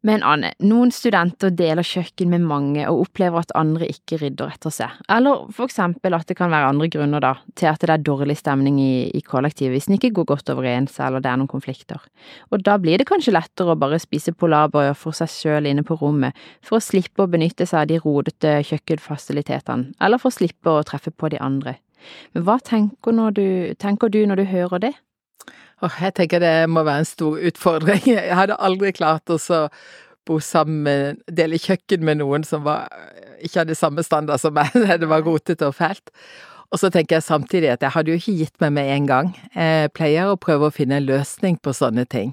Men 0.06 0.22
Anne, 0.24 0.54
noen 0.64 0.88
studenter 0.96 1.50
deler 1.52 1.84
kjøkken 1.84 2.30
med 2.32 2.46
mange 2.48 2.86
og 2.88 3.02
opplever 3.02 3.42
at 3.42 3.50
andre 3.58 3.84
ikke 3.92 4.16
rydder 4.22 4.54
etter 4.54 4.72
seg. 4.72 4.94
Eller 5.12 5.42
for 5.52 5.68
eksempel 5.68 6.16
at 6.16 6.24
det 6.30 6.38
kan 6.38 6.48
være 6.52 6.70
andre 6.72 6.88
grunner 6.92 7.20
da, 7.20 7.34
til 7.60 7.68
at 7.68 7.84
det 7.84 7.92
er 7.92 8.06
dårlig 8.06 8.38
stemning 8.40 8.78
i, 8.80 9.10
i 9.12 9.20
kollektivet 9.20 9.76
hvis 9.76 9.90
en 9.90 9.98
ikke 9.98 10.12
går 10.16 10.30
godt 10.32 10.52
overens 10.54 10.96
eller 11.04 11.20
det 11.20 11.28
er 11.28 11.42
noen 11.42 11.52
konflikter. 11.52 12.00
Og 12.48 12.64
da 12.64 12.78
blir 12.80 12.96
det 13.00 13.08
kanskje 13.10 13.36
lettere 13.36 13.76
å 13.76 13.80
bare 13.80 14.00
spise 14.00 14.32
polarbrød 14.32 14.96
for 14.96 15.16
seg 15.16 15.32
selv 15.34 15.68
inne 15.68 15.84
på 15.84 15.98
rommet, 16.00 16.38
for 16.64 16.80
å 16.80 16.84
slippe 16.84 17.26
å 17.26 17.30
benytte 17.30 17.68
seg 17.68 17.82
av 17.82 17.92
de 17.92 18.00
rodete 18.00 18.56
kjøkkenfasilitetene, 18.70 19.92
eller 20.00 20.22
for 20.22 20.32
å 20.32 20.38
slippe 20.40 20.72
å 20.80 20.86
treffe 20.88 21.12
på 21.12 21.28
de 21.34 21.44
andre. 21.44 21.76
Men 22.32 22.48
hva 22.48 22.56
tenker, 22.64 23.20
du, 23.36 23.46
tenker 23.76 24.08
du 24.08 24.22
når 24.24 24.40
du 24.40 24.48
hører 24.48 24.86
det? 24.88 24.94
Jeg 25.80 26.14
tenker 26.18 26.42
det 26.42 26.68
må 26.68 26.84
være 26.84 27.04
en 27.04 27.08
stor 27.08 27.40
utfordring. 27.50 28.04
Jeg 28.18 28.36
hadde 28.36 28.58
aldri 28.60 28.92
klart 28.96 29.32
å 29.32 29.38
bo 30.28 30.38
sammen 30.44 30.82
med 30.84 31.22
Dele 31.32 31.58
kjøkken 31.58 32.04
med 32.04 32.20
noen 32.20 32.44
som 32.44 32.66
var, 32.66 32.90
ikke 33.40 33.62
hadde 33.62 33.78
samme 33.78 34.04
standard 34.04 34.42
som 34.42 34.54
meg. 34.56 34.74
Det 35.00 35.08
var 35.08 35.24
rotete 35.26 35.68
og 35.68 35.78
fælt. 35.78 36.12
Og 36.70 36.78
så 36.78 36.90
tenker 36.94 37.16
jeg 37.16 37.26
samtidig 37.26 37.72
at 37.72 37.82
jeg 37.82 37.90
hadde 37.90 38.12
jo 38.12 38.18
ikke 38.20 38.36
gitt 38.38 38.60
meg 38.62 38.70
med 38.76 38.90
en 38.94 39.06
gang. 39.08 39.30
Jeg 39.56 39.90
pleier 39.90 40.30
å 40.30 40.36
prøve 40.38 40.68
å 40.68 40.74
finne 40.74 41.00
en 41.00 41.08
løsning 41.08 41.56
på 41.58 41.72
sånne 41.74 42.04
ting. 42.06 42.30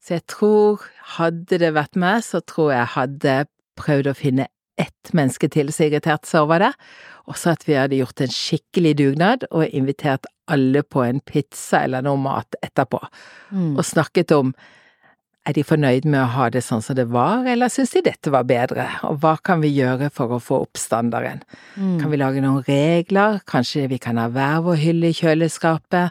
Så 0.00 0.14
jeg 0.16 0.24
tror, 0.32 0.86
hadde 1.18 1.58
det 1.60 1.74
vært 1.76 1.98
meg, 2.00 2.22
så 2.24 2.40
tror 2.40 2.70
jeg 2.72 2.94
hadde 2.94 3.34
prøvd 3.76 4.08
å 4.08 4.16
finne 4.16 4.46
ett 4.78 5.12
menneske 5.16 5.48
til 5.48 5.72
som 5.72 5.86
irriterte 5.86 6.28
seg 6.28 6.46
over 6.46 6.58
det, 6.66 6.72
og 7.26 7.36
så 7.40 7.54
at 7.56 7.66
vi 7.66 7.74
hadde 7.78 7.98
gjort 7.98 8.20
en 8.20 8.32
skikkelig 8.32 8.96
dugnad 8.98 9.46
og 9.50 9.66
invitert 9.72 10.26
alle 10.48 10.82
på 10.82 11.02
en 11.02 11.20
pizza 11.26 11.84
eller 11.84 12.04
noe 12.06 12.20
mat 12.20 12.54
etterpå, 12.62 13.00
Mm. 13.52 13.76
og 13.78 13.84
snakket 13.84 14.32
om 14.32 14.54
er 15.46 15.52
de 15.54 15.62
fornøyd 15.62 16.04
med 16.04 16.20
å 16.20 16.26
ha 16.34 16.48
det 16.50 16.64
sånn 16.64 16.82
som 16.82 16.96
det 16.98 17.06
var, 17.06 17.46
eller 17.46 17.68
syns 17.70 17.92
de 17.94 18.02
dette 18.02 18.30
var 18.34 18.42
bedre, 18.42 18.88
og 19.06 19.20
hva 19.22 19.36
kan 19.42 19.60
vi 19.62 19.70
gjøre 19.70 20.10
for 20.10 20.26
å 20.34 20.40
få 20.42 20.62
opp 20.64 20.74
standarden? 20.76 21.42
Mm. 21.76 22.00
Kan 22.00 22.10
vi 22.10 22.16
lage 22.16 22.42
noen 22.42 22.64
regler, 22.66 23.38
kanskje 23.46 23.88
vi 23.88 23.98
kan 23.98 24.18
ha 24.18 24.26
hver 24.28 24.64
vår 24.66 24.80
hylle 24.82 25.12
i 25.12 25.14
kjøleskapet, 25.14 26.10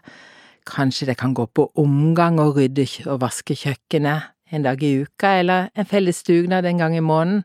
kanskje 0.65 1.07
det 1.11 1.17
kan 1.17 1.35
gå 1.35 1.45
på 1.51 1.67
omgang 1.75 2.39
å 2.39 2.53
rydde 2.55 2.87
og 3.11 3.19
vaske 3.19 3.53
kjøkkenet, 3.59 4.31
en 4.51 4.63
dag 4.63 4.81
i 4.81 5.03
uka, 5.03 5.39
eller 5.41 5.69
en 5.75 5.85
felles 5.89 6.23
dugnad 6.23 6.65
en 6.65 6.77
gang 6.77 6.95
i 6.95 7.03
måneden. 7.03 7.43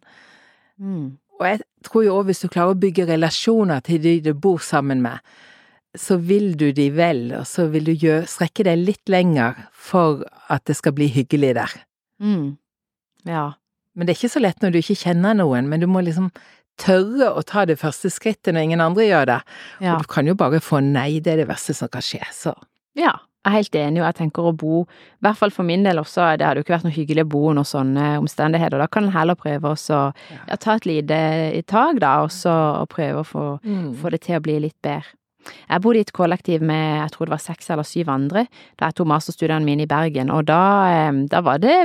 Mm. 0.80 1.18
Og 1.40 1.46
jeg 1.48 1.62
tror 1.86 2.04
jo 2.04 2.16
òg 2.18 2.28
hvis 2.28 2.42
du 2.44 2.50
klarer 2.52 2.74
å 2.74 2.80
bygge 2.80 3.06
relasjoner 3.08 3.80
til 3.84 4.02
de 4.04 4.18
du 4.24 4.34
bor 4.36 4.60
sammen 4.64 5.00
med, 5.04 5.20
så 5.98 6.20
vil 6.22 6.52
du 6.58 6.68
de 6.76 6.86
vel, 6.94 7.30
og 7.34 7.46
så 7.50 7.66
vil 7.72 7.88
du 7.88 7.94
gjøre, 7.94 8.28
strekke 8.30 8.66
deg 8.68 8.78
litt 8.78 9.10
lenger 9.10 9.56
for 9.74 10.22
at 10.52 10.62
det 10.70 10.76
skal 10.78 10.94
bli 10.94 11.08
hyggelig 11.10 11.54
der. 11.58 11.74
Mm. 12.22 12.52
Ja. 13.26 13.46
Men 13.96 14.06
det 14.06 14.14
er 14.14 14.20
ikke 14.20 14.36
så 14.36 14.42
lett 14.44 14.62
når 14.62 14.74
du 14.74 14.80
ikke 14.82 15.00
kjenner 15.00 15.34
noen, 15.34 15.66
men 15.70 15.82
du 15.82 15.88
må 15.90 16.04
liksom 16.06 16.28
tørre 16.80 17.32
å 17.36 17.42
ta 17.44 17.66
det 17.68 17.80
første 17.80 18.12
skrittet 18.12 18.54
når 18.54 18.68
ingen 18.68 18.84
andre 18.84 19.08
gjør 19.08 19.26
det. 19.32 19.40
ja. 19.82 19.96
Og 19.96 20.04
du 20.04 20.12
kan 20.12 20.28
jo 20.30 20.36
bare 20.38 20.62
få 20.62 20.78
nei, 20.84 21.18
det 21.20 21.34
er 21.34 21.42
det 21.42 21.50
verste 21.50 21.74
som 21.76 21.90
kan 21.92 22.04
skje, 22.04 22.22
så. 22.36 22.54
Ja, 22.98 23.16
jeg 23.40 23.48
er 23.48 23.56
helt 23.56 23.76
enig, 23.80 24.00
og 24.02 24.06
jeg 24.10 24.16
tenker 24.18 24.48
å 24.50 24.52
bo, 24.52 24.82
i 24.84 25.24
hvert 25.24 25.38
fall 25.40 25.52
for 25.54 25.64
min 25.64 25.84
del 25.86 26.00
også, 26.02 26.26
det 26.36 26.44
hadde 26.44 26.60
jo 26.60 26.66
ikke 26.66 26.74
vært 26.74 26.84
noe 26.84 26.92
hyggelig 26.92 27.24
å 27.24 27.30
bo 27.32 27.44
under 27.54 27.64
sånne 27.64 28.10
omstendigheter. 28.20 28.76
Da 28.82 28.88
kan 28.92 29.08
en 29.08 29.14
heller 29.14 29.38
prøve 29.40 29.72
å 29.72 29.78
ja, 29.88 30.58
ta 30.60 30.76
et 30.76 30.88
lite 30.88 31.20
tak, 31.70 32.02
da, 32.04 32.18
og 32.26 32.34
så 32.36 32.52
og 32.82 32.90
prøve 32.92 33.22
å 33.22 33.26
få, 33.26 33.46
få 33.96 34.12
det 34.12 34.20
til 34.26 34.36
å 34.36 34.44
bli 34.44 34.58
litt 34.66 34.76
bedre. 34.84 35.16
Jeg 35.70 35.80
bodde 35.80 36.00
i 36.00 36.04
et 36.04 36.12
kollektiv 36.12 36.64
med 36.66 36.98
jeg 36.98 37.12
tror 37.14 37.28
det 37.28 37.32
var 37.32 37.42
seks 37.42 37.70
eller 37.72 37.86
syv 37.88 38.10
andre 38.12 38.42
da 38.78 38.90
jeg 38.90 38.98
tok 38.98 39.08
masterstudiene 39.08 39.64
mine 39.64 39.86
i 39.86 39.88
Bergen, 39.90 40.28
og 40.34 40.44
da, 40.50 40.60
eh, 40.90 41.22
da 41.32 41.40
var 41.46 41.62
det 41.62 41.78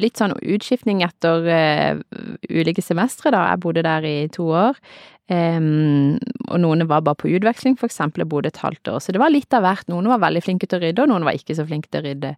litt 0.00 0.20
sånn 0.20 0.36
utskiftning 0.36 1.00
etter 1.06 1.48
uh, 1.48 2.02
ulike 2.50 2.84
semestre, 2.84 3.32
da. 3.32 3.46
Jeg 3.52 3.62
bodde 3.64 3.86
der 3.86 4.06
i 4.06 4.28
to 4.32 4.50
år. 4.52 4.78
Um, 5.30 6.18
og 6.50 6.58
noen 6.58 6.82
var 6.90 7.04
bare 7.06 7.18
på 7.20 7.30
utveksling, 7.30 7.76
for 7.78 7.86
eksempel. 7.86 8.24
Jeg 8.24 8.30
bodde 8.32 8.50
et 8.50 8.62
halvt 8.64 8.90
år. 8.90 8.98
Så 9.04 9.14
det 9.14 9.22
var 9.22 9.30
litt 9.30 9.54
av 9.54 9.62
hvert. 9.62 9.86
Noen 9.92 10.10
var 10.10 10.22
veldig 10.24 10.42
flinke 10.42 10.66
til 10.66 10.80
å 10.80 10.82
rydde, 10.82 11.04
og 11.04 11.12
noen 11.12 11.26
var 11.28 11.38
ikke 11.38 11.54
så 11.54 11.66
flinke 11.68 11.90
til 11.92 12.02
å 12.02 12.06
rydde. 12.08 12.34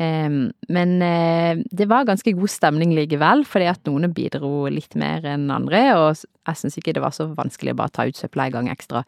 Um, 0.00 0.48
men 0.72 0.94
uh, 1.04 1.60
det 1.76 1.84
var 1.90 2.06
ganske 2.08 2.32
god 2.32 2.48
stemning 2.48 2.94
likevel, 2.96 3.44
fordi 3.44 3.66
at 3.68 3.84
noen 3.84 4.08
bidro 4.16 4.64
litt 4.72 4.96
mer 4.96 5.26
enn 5.28 5.50
andre, 5.52 5.82
og 5.98 6.22
jeg 6.48 6.56
syns 6.56 6.78
ikke 6.80 6.94
det 6.96 7.02
var 7.04 7.12
så 7.12 7.26
vanskelig 7.36 7.74
å 7.74 7.78
bare 7.82 7.92
ta 7.92 8.06
ut 8.08 8.16
søpla 8.16 8.46
en 8.48 8.54
gang 8.54 8.70
ekstra. 8.72 9.02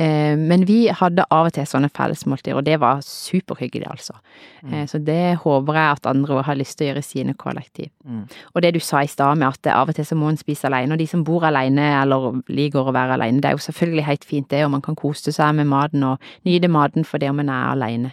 Uh, 0.00 0.34
men 0.40 0.66
vi 0.66 0.88
hadde 0.90 1.28
av 1.30 1.46
og 1.46 1.54
til 1.54 1.68
sånne 1.68 1.92
fellesmåltider, 1.94 2.58
og 2.58 2.66
det 2.66 2.80
var 2.82 3.04
superhyggelig, 3.06 3.86
altså. 3.92 4.18
Mm. 4.64 4.74
Uh, 4.74 4.84
så 4.90 4.98
det 4.98 5.20
håper 5.44 5.78
jeg 5.78 6.00
at 6.00 6.10
andre 6.10 6.42
har 6.48 6.58
lyst 6.58 6.80
til 6.80 6.88
å 6.88 6.90
gjøre 6.90 7.04
i 7.04 7.10
sine 7.12 7.36
kollektiv. 7.38 7.92
Mm. 8.02 8.24
Og 8.56 8.66
det 8.66 8.74
du 8.74 8.80
sa 8.82 9.04
i 9.06 9.12
stad 9.12 9.38
med 9.38 9.46
at 9.52 9.70
av 9.76 9.94
og 9.94 9.98
til 10.00 10.08
så 10.10 10.18
må 10.18 10.32
en 10.32 10.40
spise 10.40 10.66
alene, 10.66 10.96
og 10.96 11.04
de 11.04 11.06
som 11.06 11.22
bor 11.22 11.46
alene 11.46 11.86
eller 12.00 12.42
liker 12.50 12.71
å 12.78 12.92
være 12.94 13.18
alene, 13.18 13.40
det 13.42 13.50
er 13.50 13.56
jo 13.56 13.66
selvfølgelig 13.66 14.04
helt 14.06 14.24
fint 14.24 14.48
det, 14.50 14.64
og 14.64 14.72
man 14.74 14.82
kan 14.84 14.96
kose 14.98 15.32
seg 15.34 15.54
med 15.58 15.68
maten 15.70 16.02
og 16.06 16.32
nyte 16.48 16.70
maten 16.72 17.04
for 17.08 17.22
det 17.22 17.30
om 17.30 17.40
en 17.42 17.52
er 17.52 17.72
alene. 17.74 18.12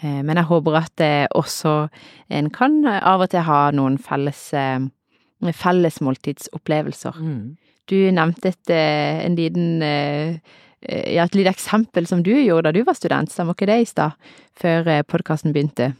Men 0.00 0.38
jeg 0.40 0.48
håper 0.48 0.78
at 0.78 1.02
også 1.36 1.74
en 2.32 2.50
kan 2.54 2.78
av 2.88 3.20
og 3.20 3.28
til 3.34 3.44
ha 3.44 3.58
noen 3.76 3.98
felles, 4.00 4.46
felles 5.60 6.00
måltidsopplevelser. 6.00 7.20
Mm. 7.20 7.42
Du 7.90 7.98
nevnte 8.16 8.54
et, 8.54 8.72
en 8.72 9.36
liten 9.36 9.82
ja, 9.82 11.26
et 11.26 11.36
lite 11.36 11.52
eksempel 11.52 12.08
som 12.08 12.22
du 12.24 12.32
gjorde 12.32 12.70
da 12.70 12.72
du 12.72 12.80
var 12.86 12.96
student, 12.96 13.28
stemmer 13.28 13.52
ikke 13.52 13.68
det 13.68 13.80
i 13.82 13.90
stad, 13.90 14.16
før 14.56 14.88
podkasten 15.04 15.52
begynte? 15.52 15.92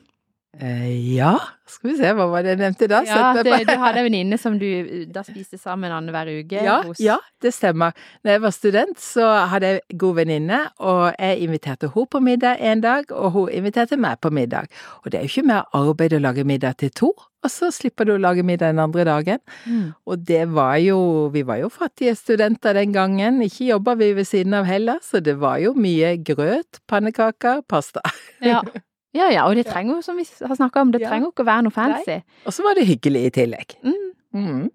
Eh, 0.61 1.17
ja, 1.17 1.39
skal 1.65 1.91
vi 1.91 1.95
se, 1.97 2.09
hva 2.17 2.27
var 2.29 2.45
det 2.45 2.53
jeg 2.53 2.61
nevnte 2.61 2.89
da? 2.91 2.99
Ja, 3.09 3.21
det, 3.37 3.45
du 3.65 3.73
hadde 3.81 4.03
en 4.03 4.07
venninne 4.11 4.37
som 4.41 4.59
du 4.61 4.67
da 5.09 5.23
spiste 5.25 5.57
sammen 5.61 5.93
annenhver 5.95 6.29
uke 6.43 6.61
ja, 6.67 6.81
hos 6.85 7.01
Ja, 7.01 7.17
det 7.41 7.55
stemmer. 7.57 7.97
Når 8.25 8.35
jeg 8.35 8.43
var 8.45 8.55
student, 8.55 9.01
så 9.01 9.29
hadde 9.53 9.71
jeg 9.71 9.99
god 10.03 10.19
venninne, 10.21 10.61
og 10.83 11.07
jeg 11.15 11.41
inviterte 11.47 11.89
henne 11.95 12.13
på 12.13 12.21
middag 12.25 12.61
en 12.61 12.85
dag, 12.85 13.09
og 13.15 13.33
hun 13.37 13.55
inviterte 13.57 13.97
meg 14.01 14.21
på 14.21 14.33
middag. 14.35 14.69
Og 15.05 15.13
det 15.13 15.21
er 15.21 15.25
jo 15.25 15.33
ikke 15.33 15.49
mer 15.49 15.65
arbeid 15.77 16.19
å 16.19 16.21
lage 16.27 16.45
middag 16.45 16.77
til 16.83 16.93
to, 16.93 17.15
og 17.17 17.49
så 17.49 17.71
slipper 17.73 18.05
du 18.05 18.15
å 18.19 18.21
lage 18.21 18.45
middag 18.45 18.75
den 18.75 18.83
andre 18.85 19.07
dagen. 19.09 19.41
Mm. 19.65 19.95
Og 20.05 20.27
det 20.29 20.43
var 20.53 20.77
jo 20.83 20.99
Vi 21.33 21.47
var 21.47 21.63
jo 21.63 21.71
fattige 21.73 22.13
studenter 22.19 22.77
den 22.77 22.93
gangen, 22.93 23.41
ikke 23.41 23.71
jobba 23.71 23.97
vi 23.97 24.13
ved 24.19 24.29
siden 24.29 24.55
av 24.61 24.69
heller, 24.69 25.01
så 25.01 25.25
det 25.25 25.39
var 25.41 25.57
jo 25.63 25.73
mye 25.73 26.19
grøt, 26.21 26.83
pannekaker, 26.91 27.65
pasta. 27.69 28.05
Ja. 28.45 28.61
Ja 29.17 29.31
ja, 29.33 29.47
og 29.49 29.57
det 29.59 29.67
trenger 29.67 29.97
jo, 29.97 30.03
som 30.07 30.19
vi 30.21 30.25
har 30.25 30.55
snakka 30.55 30.85
om, 30.85 30.93
det 30.95 31.03
trenger 31.03 31.27
jo 31.27 31.33
ikke 31.33 31.43
å 31.43 31.49
være 31.49 31.67
noe 31.67 31.75
fancy. 31.75 32.21
Og 32.47 32.55
så 32.55 32.67
var 32.67 32.79
det 32.79 32.87
hyggelig 32.87 33.25
i 33.27 33.33
tillegg. 33.41 33.75
Mm. 33.83 34.05
Mm. 34.37 34.69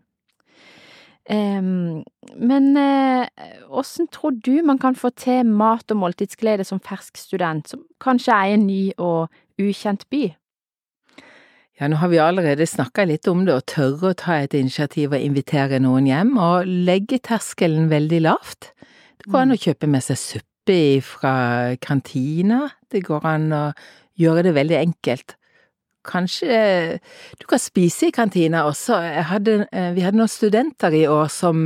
Um, 1.26 2.04
men 2.38 2.66
åssen 3.74 4.06
uh, 4.06 4.12
tror 4.14 4.36
du 4.46 4.60
man 4.62 4.78
kan 4.78 4.94
få 4.94 5.10
til 5.18 5.48
mat 5.48 5.90
og 5.90 5.98
måltidsglede 6.04 6.68
som 6.68 6.84
fersk 6.84 7.18
student, 7.18 7.72
som 7.72 7.86
kanskje 8.04 8.36
er 8.36 8.52
i 8.52 8.58
en 8.60 8.68
ny 8.68 8.82
og 9.02 9.32
ukjent 9.62 10.06
by? 10.12 10.28
Ja, 11.80 11.90
nå 11.92 11.98
har 12.00 12.12
vi 12.12 12.22
allerede 12.24 12.68
snakka 12.70 13.04
litt 13.08 13.28
om 13.28 13.44
det, 13.48 13.56
å 13.56 13.64
tørre 13.68 14.14
å 14.14 14.20
ta 14.20 14.38
et 14.44 14.54
initiativ 14.56 15.16
og 15.16 15.24
invitere 15.24 15.82
noen 15.84 16.06
hjem, 16.08 16.38
og 16.40 16.70
legge 16.70 17.20
terskelen 17.20 17.90
veldig 17.92 18.22
lavt. 18.24 18.70
Det 19.20 19.32
går 19.32 19.42
an 19.42 19.56
å 19.56 19.60
kjøpe 19.60 19.90
med 19.92 20.06
seg 20.06 20.20
suppe 20.22 20.78
fra 21.04 21.36
kantina, 21.84 22.68
det 22.92 23.04
går 23.08 23.28
an 23.28 23.52
å 23.56 23.66
gjøre 24.20 24.46
det 24.48 24.56
veldig 24.56 24.78
enkelt. 24.80 25.36
Kanskje 26.06 26.58
du 27.40 27.46
kan 27.50 27.62
spise 27.62 28.10
i 28.10 28.14
kantina 28.14 28.66
også. 28.70 28.98
Hadde, 29.32 29.64
vi 29.96 30.04
hadde 30.06 30.20
noen 30.20 30.30
studenter 30.30 30.94
i 30.94 31.08
år 31.10 31.32
som 31.34 31.66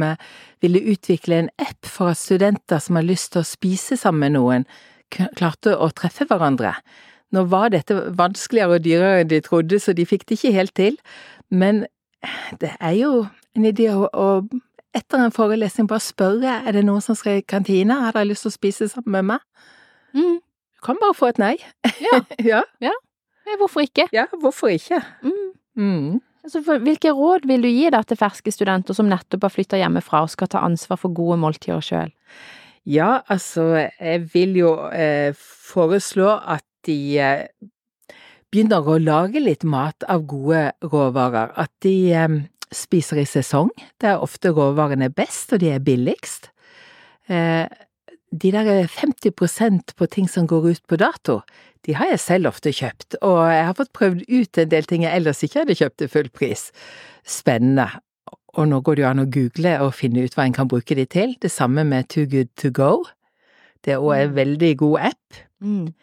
ville 0.64 0.84
utvikle 0.94 1.42
en 1.42 1.52
app 1.60 1.88
for 1.88 2.14
at 2.14 2.22
studenter 2.22 2.80
som 2.84 3.00
har 3.00 3.08
lyst 3.08 3.34
til 3.34 3.44
å 3.44 3.48
spise 3.48 4.00
sammen 4.00 4.28
med 4.30 4.38
noen, 4.38 4.68
klarte 5.10 5.76
å 5.76 5.90
treffe 5.96 6.28
hverandre. 6.30 6.76
Nå 7.36 7.46
var 7.52 7.74
dette 7.74 7.96
vanskeligere 8.18 8.80
og 8.80 8.86
dyrere 8.86 9.24
enn 9.24 9.32
de 9.32 9.42
trodde, 9.46 9.80
så 9.80 9.94
de 9.94 10.08
fikk 10.08 10.26
det 10.30 10.40
ikke 10.40 10.56
helt 10.56 10.76
til, 10.78 10.98
men 11.50 11.86
det 12.62 12.74
er 12.80 12.96
jo 12.98 13.14
en 13.56 13.68
idé 13.70 13.90
å, 13.94 14.08
å 14.10 14.28
etter 14.96 15.22
en 15.22 15.34
forelesning 15.34 15.88
bare 15.90 16.04
spørre 16.04 16.60
er 16.66 16.76
det 16.76 16.84
noen 16.88 17.04
som 17.06 17.18
skal 17.18 17.40
i 17.40 17.46
kantina, 17.46 18.02
har 18.06 18.18
dere 18.18 18.32
lyst 18.32 18.48
til 18.48 18.54
å 18.54 18.58
spise 18.58 18.90
sammen 18.90 19.14
med 19.20 19.28
meg? 19.34 19.46
Mm. 20.18 20.40
Du 20.80 20.86
kan 20.88 21.00
bare 21.02 21.16
få 21.18 21.34
et 21.34 21.42
nei. 21.42 21.56
Ja. 22.00 22.22
ja. 22.40 22.64
ja. 22.80 22.96
Hvorfor 23.60 23.84
ikke? 23.84 24.06
Ja, 24.14 24.28
hvorfor 24.40 24.72
ikke? 24.72 25.02
Mm. 25.26 25.50
Mm. 25.76 26.22
Altså, 26.44 26.62
hvilke 26.80 27.12
råd 27.12 27.48
vil 27.50 27.66
du 27.66 27.68
gi 27.68 27.90
da 27.92 28.00
til 28.08 28.20
ferske 28.20 28.54
studenter 28.54 28.96
som 28.96 29.10
nettopp 29.12 29.44
har 29.44 29.52
flytta 29.52 29.80
hjemmefra 29.82 30.24
og 30.24 30.32
skal 30.32 30.48
ta 30.54 30.62
ansvar 30.64 31.02
for 31.02 31.12
gode 31.16 31.40
måltider 31.42 31.84
sjøl? 31.84 32.14
Ja, 32.88 33.20
altså, 33.28 33.90
jeg 34.00 34.30
vil 34.34 34.56
jo 34.62 34.72
eh, 34.88 35.36
foreslå 35.36 36.30
at 36.32 36.64
de 36.88 37.00
eh, 37.20 37.44
begynner 38.50 38.88
å 38.88 38.96
lage 39.02 39.44
litt 39.44 39.66
mat 39.68 40.08
av 40.08 40.24
gode 40.30 40.70
råvarer. 40.86 41.52
At 41.60 41.74
de 41.84 41.96
eh, 42.16 42.40
spiser 42.72 43.20
i 43.20 43.28
sesong. 43.28 43.74
Det 44.00 44.14
er 44.14 44.24
ofte 44.24 44.54
råvarene 44.56 45.12
best, 45.12 45.52
og 45.54 45.62
de 45.62 45.74
er 45.76 45.84
billigst. 45.84 46.54
Eh, 47.28 47.68
de 48.32 48.52
der 48.54 48.88
50% 48.88 49.96
på 49.98 50.06
ting 50.06 50.30
som 50.30 50.48
går 50.48 50.70
ut 50.70 50.84
på 50.88 51.00
dato, 51.02 51.40
de 51.86 51.96
har 51.96 52.12
jeg 52.12 52.20
selv 52.20 52.50
ofte 52.52 52.74
kjøpt, 52.76 53.18
og 53.22 53.40
jeg 53.50 53.66
har 53.66 53.78
fått 53.78 53.94
prøvd 53.96 54.26
ut 54.28 54.60
en 54.60 54.72
del 54.72 54.86
ting 54.86 55.06
jeg 55.06 55.16
ellers 55.16 55.44
ikke 55.44 55.64
hadde 55.64 55.78
kjøpt 55.80 55.98
til 56.02 56.12
full 56.12 56.30
pris. 56.30 56.70
Spennende. 57.26 57.88
Og 58.58 58.68
nå 58.68 58.82
går 58.82 58.98
det 58.98 59.04
jo 59.04 59.10
an 59.10 59.24
å 59.24 59.30
google 59.30 59.76
og 59.86 59.96
finne 59.96 60.26
ut 60.26 60.36
hva 60.36 60.48
en 60.48 60.56
kan 60.56 60.70
bruke 60.70 60.98
de 60.98 61.06
til. 61.06 61.36
Det 61.42 61.52
samme 61.54 61.86
med 61.88 62.10
Too 62.10 62.28
Good 62.30 62.52
To 62.62 62.72
Go. 62.74 62.92
Det 63.86 63.96
er 63.96 64.04
òg 64.04 64.16
en 64.18 64.36
veldig 64.36 64.72
god 64.82 65.12
app. 65.12 65.42
Mm. 65.64 65.94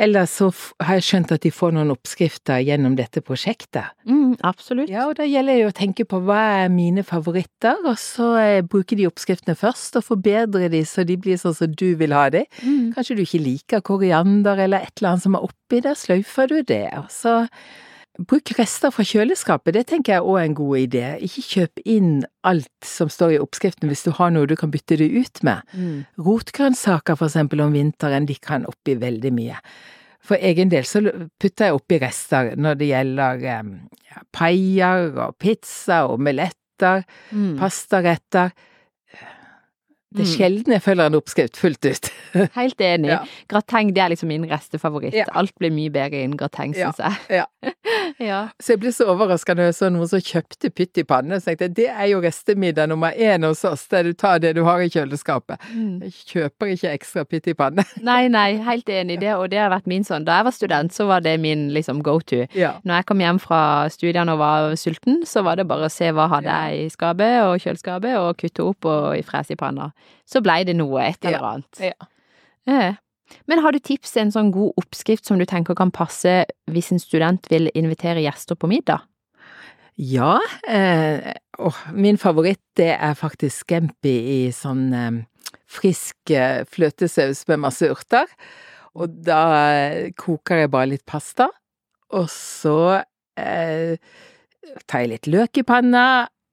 Ellers 0.00 0.32
så 0.40 0.48
har 0.82 0.98
jeg 0.98 1.06
skjønt 1.06 1.34
at 1.34 1.44
de 1.44 1.52
får 1.52 1.74
noen 1.76 1.92
oppskrifter 1.92 2.62
gjennom 2.64 2.94
dette 2.98 3.22
prosjektet. 3.24 3.92
Mm, 4.08 4.38
absolutt. 4.46 4.90
Ja, 4.92 5.06
og 5.10 5.18
da 5.18 5.26
gjelder 5.28 5.60
det 5.60 5.68
å 5.68 5.76
tenke 5.76 6.06
på 6.08 6.22
hva 6.24 6.40
er 6.62 6.72
mine 6.72 7.04
favoritter, 7.06 7.82
og 7.84 7.98
så 8.00 8.32
eh, 8.40 8.64
bruke 8.64 8.96
de 8.98 9.08
oppskriftene 9.10 9.56
først, 9.58 9.98
og 10.00 10.06
forbedre 10.08 10.70
de 10.72 10.82
så 10.88 11.06
de 11.08 11.18
blir 11.20 11.40
sånn 11.40 11.56
som 11.58 11.76
du 11.76 11.92
vil 12.00 12.16
ha 12.16 12.26
de. 12.32 12.46
Mm. 12.62 12.92
Kanskje 12.96 13.18
du 13.18 13.24
ikke 13.26 13.44
liker 13.44 13.84
koriander 13.84 14.64
eller 14.64 14.86
et 14.86 14.94
eller 14.96 15.14
annet 15.14 15.26
som 15.26 15.38
er 15.38 15.48
oppi 15.48 15.82
det, 15.84 15.96
sløyfer 16.00 16.52
du 16.52 16.60
det, 16.68 16.86
og 16.98 17.08
så 17.12 17.42
Bruk 18.20 18.50
rester 18.58 18.92
fra 18.92 19.04
kjøleskapet, 19.08 19.72
det 19.72 19.86
tenker 19.88 20.18
jeg 20.18 20.22
òg 20.28 20.36
er 20.38 20.44
en 20.50 20.54
god 20.58 20.76
idé. 20.82 21.04
Ikke 21.24 21.42
kjøp 21.48 21.80
inn 21.88 22.10
alt 22.44 22.68
som 22.84 23.08
står 23.08 23.36
i 23.36 23.40
oppskriften 23.40 23.88
hvis 23.88 24.04
du 24.04 24.10
har 24.18 24.30
noe 24.34 24.46
du 24.50 24.52
kan 24.60 24.70
bytte 24.74 24.98
det 25.00 25.08
ut 25.16 25.40
med. 25.46 25.62
Mm. 25.72 26.02
Rotgrønnsaker 26.20 27.16
for 27.16 27.30
eksempel 27.30 27.62
om 27.64 27.72
vinteren, 27.72 28.26
de 28.28 28.36
kan 28.36 28.66
oppi 28.68 28.98
veldig 29.00 29.32
mye. 29.32 29.56
For 30.22 30.36
egen 30.38 30.68
del 30.70 30.84
så 30.86 31.00
putter 31.40 31.70
jeg 31.70 31.74
oppi 31.78 31.98
rester 32.02 32.52
når 32.60 32.76
det 32.78 32.90
gjelder 32.92 33.40
ja, 33.42 33.56
paier 34.36 35.08
og 35.16 35.38
pizza 35.42 36.04
og 36.06 36.18
omeletter, 36.20 36.58
Mm. 37.32 37.56
pastaretter. 37.60 38.50
Det 40.12 40.20
er 40.26 40.28
Mm. 40.28 40.36
sjelden 40.36 40.72
jeg 40.76 40.82
følger 40.82 41.06
en 41.06 41.14
oppskrift 41.18 41.56
fullt 41.56 41.84
ut. 41.88 42.10
Helt 42.54 42.80
enig. 42.80 43.08
Ja. 43.08 43.18
Grateng 43.48 43.92
det 43.94 44.02
er 44.04 44.08
liksom 44.12 44.28
min 44.28 44.44
restefavoritt. 44.50 45.14
Ja. 45.14 45.24
Alt 45.34 45.54
blir 45.58 45.70
mye 45.72 45.90
bedre 45.92 46.22
innen 46.22 46.36
grateng, 46.36 46.74
syns 46.76 46.98
jeg. 47.02 47.40
Ja. 47.40 47.46
Ja. 48.22 48.48
Så 48.62 48.74
jeg 48.74 48.80
ble 48.82 48.90
så 48.94 49.06
overraska 49.10 49.54
når 49.56 49.68
jeg 49.70 49.74
så 49.76 49.88
noen 49.90 50.08
som 50.10 50.20
kjøpte 50.22 50.68
pytt 50.74 50.98
i 51.00 51.04
panne. 51.06 51.38
Så 51.40 51.48
tenkte 51.50 51.66
jeg 51.68 51.74
det 51.78 51.86
er 51.90 52.06
jo 52.10 52.20
restemiddag 52.22 52.88
nummer 52.90 53.14
én 53.14 53.44
hos 53.46 53.64
oss, 53.66 53.86
der 53.90 54.02
du 54.06 54.12
tar 54.18 54.38
det 54.42 54.52
du 54.56 54.62
har 54.66 54.82
i 54.84 54.88
kjøleskapet. 54.92 55.58
Mm. 55.72 56.02
Jeg 56.04 56.12
kjøper 56.30 56.72
ikke 56.74 56.92
ekstra 56.92 57.24
pytt 57.26 57.48
i 57.50 57.54
panne. 57.58 57.84
Nei, 58.02 58.26
nei, 58.32 58.56
helt 58.66 58.88
enig 58.92 59.16
i 59.16 59.20
det, 59.24 59.32
og 59.38 59.48
det 59.50 59.58
har 59.62 59.70
vært 59.72 59.86
min 59.90 60.04
sånn. 60.06 60.26
Da 60.28 60.40
jeg 60.40 60.48
var 60.48 60.54
student, 60.56 60.94
så 60.94 61.06
var 61.08 61.22
det 61.24 61.34
min 61.42 61.68
liksom 61.74 62.02
go 62.06 62.18
to. 62.20 62.42
Når 62.52 62.94
jeg 63.00 63.06
kom 63.10 63.22
hjem 63.24 63.40
fra 63.42 63.62
studiene 63.94 64.34
og 64.36 64.42
var 64.42 64.74
sulten, 64.78 65.22
så 65.26 65.42
var 65.46 65.56
det 65.62 65.66
bare 65.70 65.88
å 65.88 65.92
se 65.92 66.10
hva 66.14 66.28
hadde 66.36 66.52
jeg 66.52 66.86
i 66.86 66.90
skapet 66.94 67.38
og 67.46 67.58
kjøleskapet, 67.64 68.18
og 68.18 68.36
kutte 68.42 68.66
opp 68.66 68.84
og 68.90 69.16
i 69.18 69.22
fres 69.26 69.50
i 69.54 69.58
panna. 69.58 69.90
Så 70.28 70.42
blei 70.44 70.62
det 70.68 70.76
noe, 70.78 71.02
et 71.04 71.24
eller 71.26 71.48
annet. 71.48 71.82
Ja. 71.92 72.10
ja. 72.68 72.92
Men 73.48 73.62
har 73.64 73.72
du 73.72 73.80
tips 73.80 74.12
til 74.14 74.26
en 74.26 74.34
sånn 74.34 74.52
god 74.54 74.76
oppskrift 74.80 75.28
som 75.28 75.40
du 75.40 75.46
tenker 75.48 75.76
kan 75.78 75.92
passe 75.94 76.42
hvis 76.70 76.92
en 76.92 77.00
student 77.02 77.48
vil 77.50 77.70
invitere 77.78 78.24
gjester 78.24 78.58
på 78.58 78.70
middag? 78.70 79.06
Ja, 80.00 80.38
eh, 80.68 81.34
åh, 81.58 81.78
min 81.92 82.18
favoritt 82.18 82.62
det 82.76 82.94
er 82.96 83.16
faktisk 83.16 83.66
scampi 83.66 84.14
i 84.32 84.40
sånn 84.56 84.86
eh, 84.96 85.18
frisk 85.68 86.32
eh, 86.32 86.62
fløtesaus 86.68 87.44
med 87.50 87.64
masse 87.66 87.88
urter. 87.92 88.30
Og 88.96 89.12
da 89.24 89.42
eh, 89.72 90.12
koker 90.16 90.64
jeg 90.64 90.72
bare 90.72 90.92
litt 90.94 91.04
pasta, 91.08 91.48
og 92.12 92.28
så 92.32 93.00
eh, 93.40 93.96
tar 94.86 95.04
jeg 95.04 95.12
litt 95.14 95.30
løk 95.32 95.60
i 95.60 95.66
panna, 95.66 96.04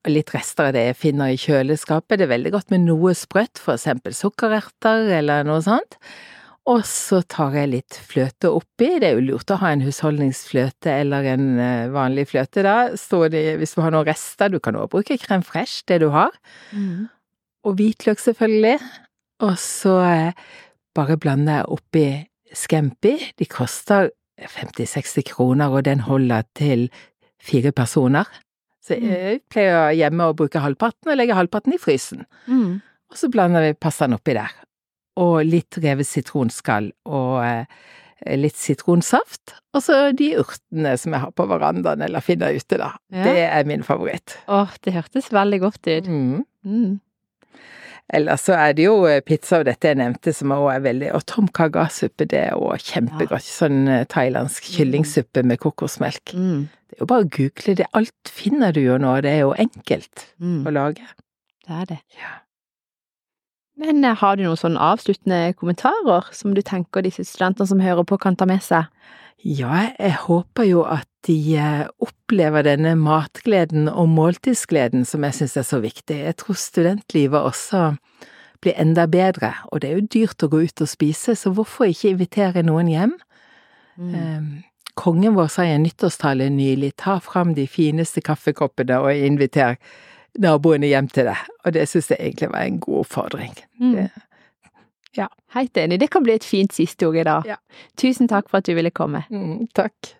litt 0.08 0.32
rester 0.32 0.70
av 0.70 0.76
det 0.76 0.86
jeg 0.86 0.98
finner 1.00 1.32
i 1.32 1.38
kjøleskapet. 1.40 2.18
Det 2.18 2.26
er 2.26 2.34
veldig 2.34 2.52
godt 2.54 2.72
med 2.72 2.86
noe 2.86 3.12
sprøtt, 3.18 3.60
for 3.60 3.76
eksempel 3.76 4.14
sukkererter 4.16 5.10
eller 5.18 5.44
noe 5.48 5.60
sånt. 5.64 5.98
Og 6.70 6.82
så 6.86 7.20
tar 7.28 7.56
jeg 7.56 7.70
litt 7.72 7.96
fløte 8.06 8.50
oppi. 8.52 8.90
Det 9.00 9.08
er 9.08 9.16
jo 9.16 9.26
lurt 9.32 9.50
å 9.52 9.58
ha 9.62 9.72
en 9.72 9.82
husholdningsfløte 9.84 10.92
eller 11.02 11.26
en 11.32 11.46
eh, 11.58 11.92
vanlig 11.92 12.28
fløte, 12.30 12.62
da. 12.66 12.76
Det, 13.32 13.44
hvis 13.60 13.74
du 13.74 13.80
har 13.82 13.94
noen 13.94 14.06
rester, 14.08 14.52
du 14.52 14.60
kan 14.62 14.76
også 14.78 14.92
bruke 14.94 15.18
krem 15.22 15.44
fresh, 15.46 15.82
det 15.88 16.02
du 16.04 16.10
har. 16.14 16.36
Og 17.66 17.76
hvitløk, 17.80 18.20
selvfølgelig. 18.22 18.76
Og 19.48 19.56
så 19.60 19.96
eh, 20.04 20.52
bare 20.96 21.16
blander 21.20 21.62
jeg 21.62 21.72
oppi 21.78 22.06
scampi. 22.56 23.16
De 23.40 23.48
koster 23.50 24.12
50-60 24.40 25.26
kroner, 25.32 25.72
og 25.72 25.84
den 25.88 26.04
holder 26.06 26.46
til 26.56 26.88
fire 27.40 27.72
personer. 27.72 28.28
Så 28.80 28.96
jeg 28.96 29.42
pleier 29.52 29.92
hjemme 29.92 30.30
å 30.30 30.36
bruke 30.36 30.62
halvparten, 30.62 31.10
og 31.12 31.18
legge 31.20 31.36
halvparten 31.36 31.76
i 31.76 31.80
frysen. 31.80 32.24
Mm. 32.48 32.80
Og 33.10 33.18
så 33.18 33.28
blander 33.32 33.66
vi 33.66 33.76
pastaen 33.76 34.16
oppi 34.16 34.36
der. 34.38 34.52
Og 35.20 35.42
litt 35.44 35.76
revet 35.82 36.08
sitronskall 36.08 36.88
og 37.10 37.42
eh, 37.44 37.66
litt 38.38 38.56
sitronsaft. 38.56 39.56
Og 39.74 39.84
så 39.84 39.98
de 40.16 40.32
urtene 40.40 40.94
som 41.00 41.14
jeg 41.14 41.24
har 41.26 41.34
på 41.36 41.46
verandaen 41.50 42.02
eller 42.06 42.24
finner 42.24 42.56
ute, 42.56 42.78
da. 42.80 42.94
Ja. 43.12 43.26
Det 43.26 43.44
er 43.50 43.68
min 43.68 43.84
favoritt. 43.86 44.38
Åh, 44.48 44.72
det 44.84 44.96
hørtes 44.96 45.30
veldig 45.34 45.60
godt 45.66 45.82
ut. 45.90 46.08
Mm. 46.08 46.44
Mm. 46.64 46.98
Ellers 48.12 48.42
så 48.48 48.56
er 48.58 48.72
det 48.74 48.84
jo 48.88 49.04
eh, 49.06 49.20
pizza 49.22 49.60
og 49.60 49.68
dette 49.68 49.86
jeg 49.92 49.98
nevnte 50.00 50.32
som 50.34 50.50
også 50.56 50.72
er 50.72 50.80
veldig 50.88 51.10
Og 51.14 51.24
tom 51.30 51.46
kaga-suppe, 51.54 52.26
det 52.26 52.40
er 52.48 52.56
òg 52.58 52.82
kjempegodt. 52.82 53.46
Sånn 53.46 53.84
eh, 53.88 54.04
thailandsk 54.10 54.66
kyllingsuppe 54.74 55.44
med 55.46 55.60
kokosmelk. 55.62 56.32
Mm. 56.34 56.64
Det 56.90 56.98
er 56.98 57.04
jo 57.04 57.10
bare 57.12 57.26
å 57.26 57.30
google 57.36 57.76
det. 57.78 57.86
Alt 57.94 58.32
finner 58.34 58.74
du 58.74 58.80
jo 58.82 58.96
nå. 58.98 59.12
Det 59.22 59.30
er 59.36 59.42
jo 59.44 59.52
enkelt 59.54 60.26
Mm. 60.42 60.64
å 60.66 60.72
lage. 60.74 61.06
Det 61.66 61.76
er 61.82 61.84
det. 61.92 62.00
Ja. 62.18 62.32
Men 63.80 64.04
eh, 64.04 64.16
har 64.20 64.36
du 64.36 64.42
noen 64.44 64.58
sånn 64.58 64.76
avsluttende 64.80 65.54
kommentarer 65.56 66.26
som 66.36 66.52
du 66.56 66.60
tenker 66.66 67.06
disse 67.06 67.24
studentene 67.28 67.68
som 67.70 67.80
hører 67.80 68.04
på, 68.04 68.18
kan 68.20 68.36
ta 68.36 68.48
med 68.50 68.60
seg? 68.66 68.90
Ja, 69.44 69.90
jeg 69.98 70.16
håper 70.26 70.66
jo 70.68 70.82
at 70.84 71.06
de 71.26 71.36
eh, 71.56 71.86
opplever 72.00 72.64
denne 72.64 72.94
matgleden 72.96 73.88
og 73.88 74.08
måltidsgleden 74.12 75.04
som 75.08 75.24
jeg 75.24 75.34
synes 75.38 75.56
er 75.56 75.66
så 75.68 75.80
viktig. 75.80 76.16
Jeg 76.26 76.36
tror 76.40 76.58
studentlivet 76.60 77.40
også 77.40 77.94
blir 78.60 78.76
enda 78.76 79.06
bedre, 79.08 79.54
og 79.72 79.80
det 79.80 79.88
er 79.90 79.96
jo 80.00 80.08
dyrt 80.12 80.44
å 80.44 80.50
gå 80.52 80.60
ut 80.68 80.82
og 80.84 80.88
spise, 80.88 81.32
så 81.36 81.52
hvorfor 81.56 81.88
ikke 81.88 82.12
invitere 82.12 82.64
noen 82.66 82.90
hjem? 82.92 83.14
Mm. 83.96 84.14
Eh, 84.14 84.66
Kongen 85.00 85.32
vår 85.36 85.48
sa 85.48 85.64
i 85.64 85.70
en 85.72 85.84
nyttårstale 85.86 86.50
nylig, 86.52 86.90
ta 87.00 87.14
fram 87.24 87.54
de 87.56 87.64
fineste 87.70 88.20
kaffekoppene 88.26 88.98
og 89.00 89.16
inviter 89.16 89.78
naboene 90.42 90.90
hjem 90.90 91.08
til 91.08 91.30
deg, 91.30 91.46
og 91.64 91.72
det 91.72 91.86
synes 91.88 92.10
jeg 92.12 92.20
egentlig 92.20 92.50
var 92.52 92.66
en 92.66 92.80
god 92.84 92.98
oppfordring. 93.06 93.54
Mm. 93.80 93.94
Det- 93.96 94.10
ja. 95.16 95.28
Helt 95.54 95.76
enig. 95.76 96.00
Det 96.00 96.10
kan 96.10 96.22
bli 96.22 96.34
et 96.38 96.44
fint 96.44 96.72
siste 96.72 97.08
ord 97.08 97.16
i 97.16 97.24
dag. 97.26 97.46
Ja. 97.46 97.58
Tusen 97.98 98.28
takk 98.28 98.50
for 98.50 98.62
at 98.62 98.66
du 98.66 98.74
ville 98.74 98.90
komme. 98.94 99.24
Mm, 99.30 99.66
takk. 99.74 100.14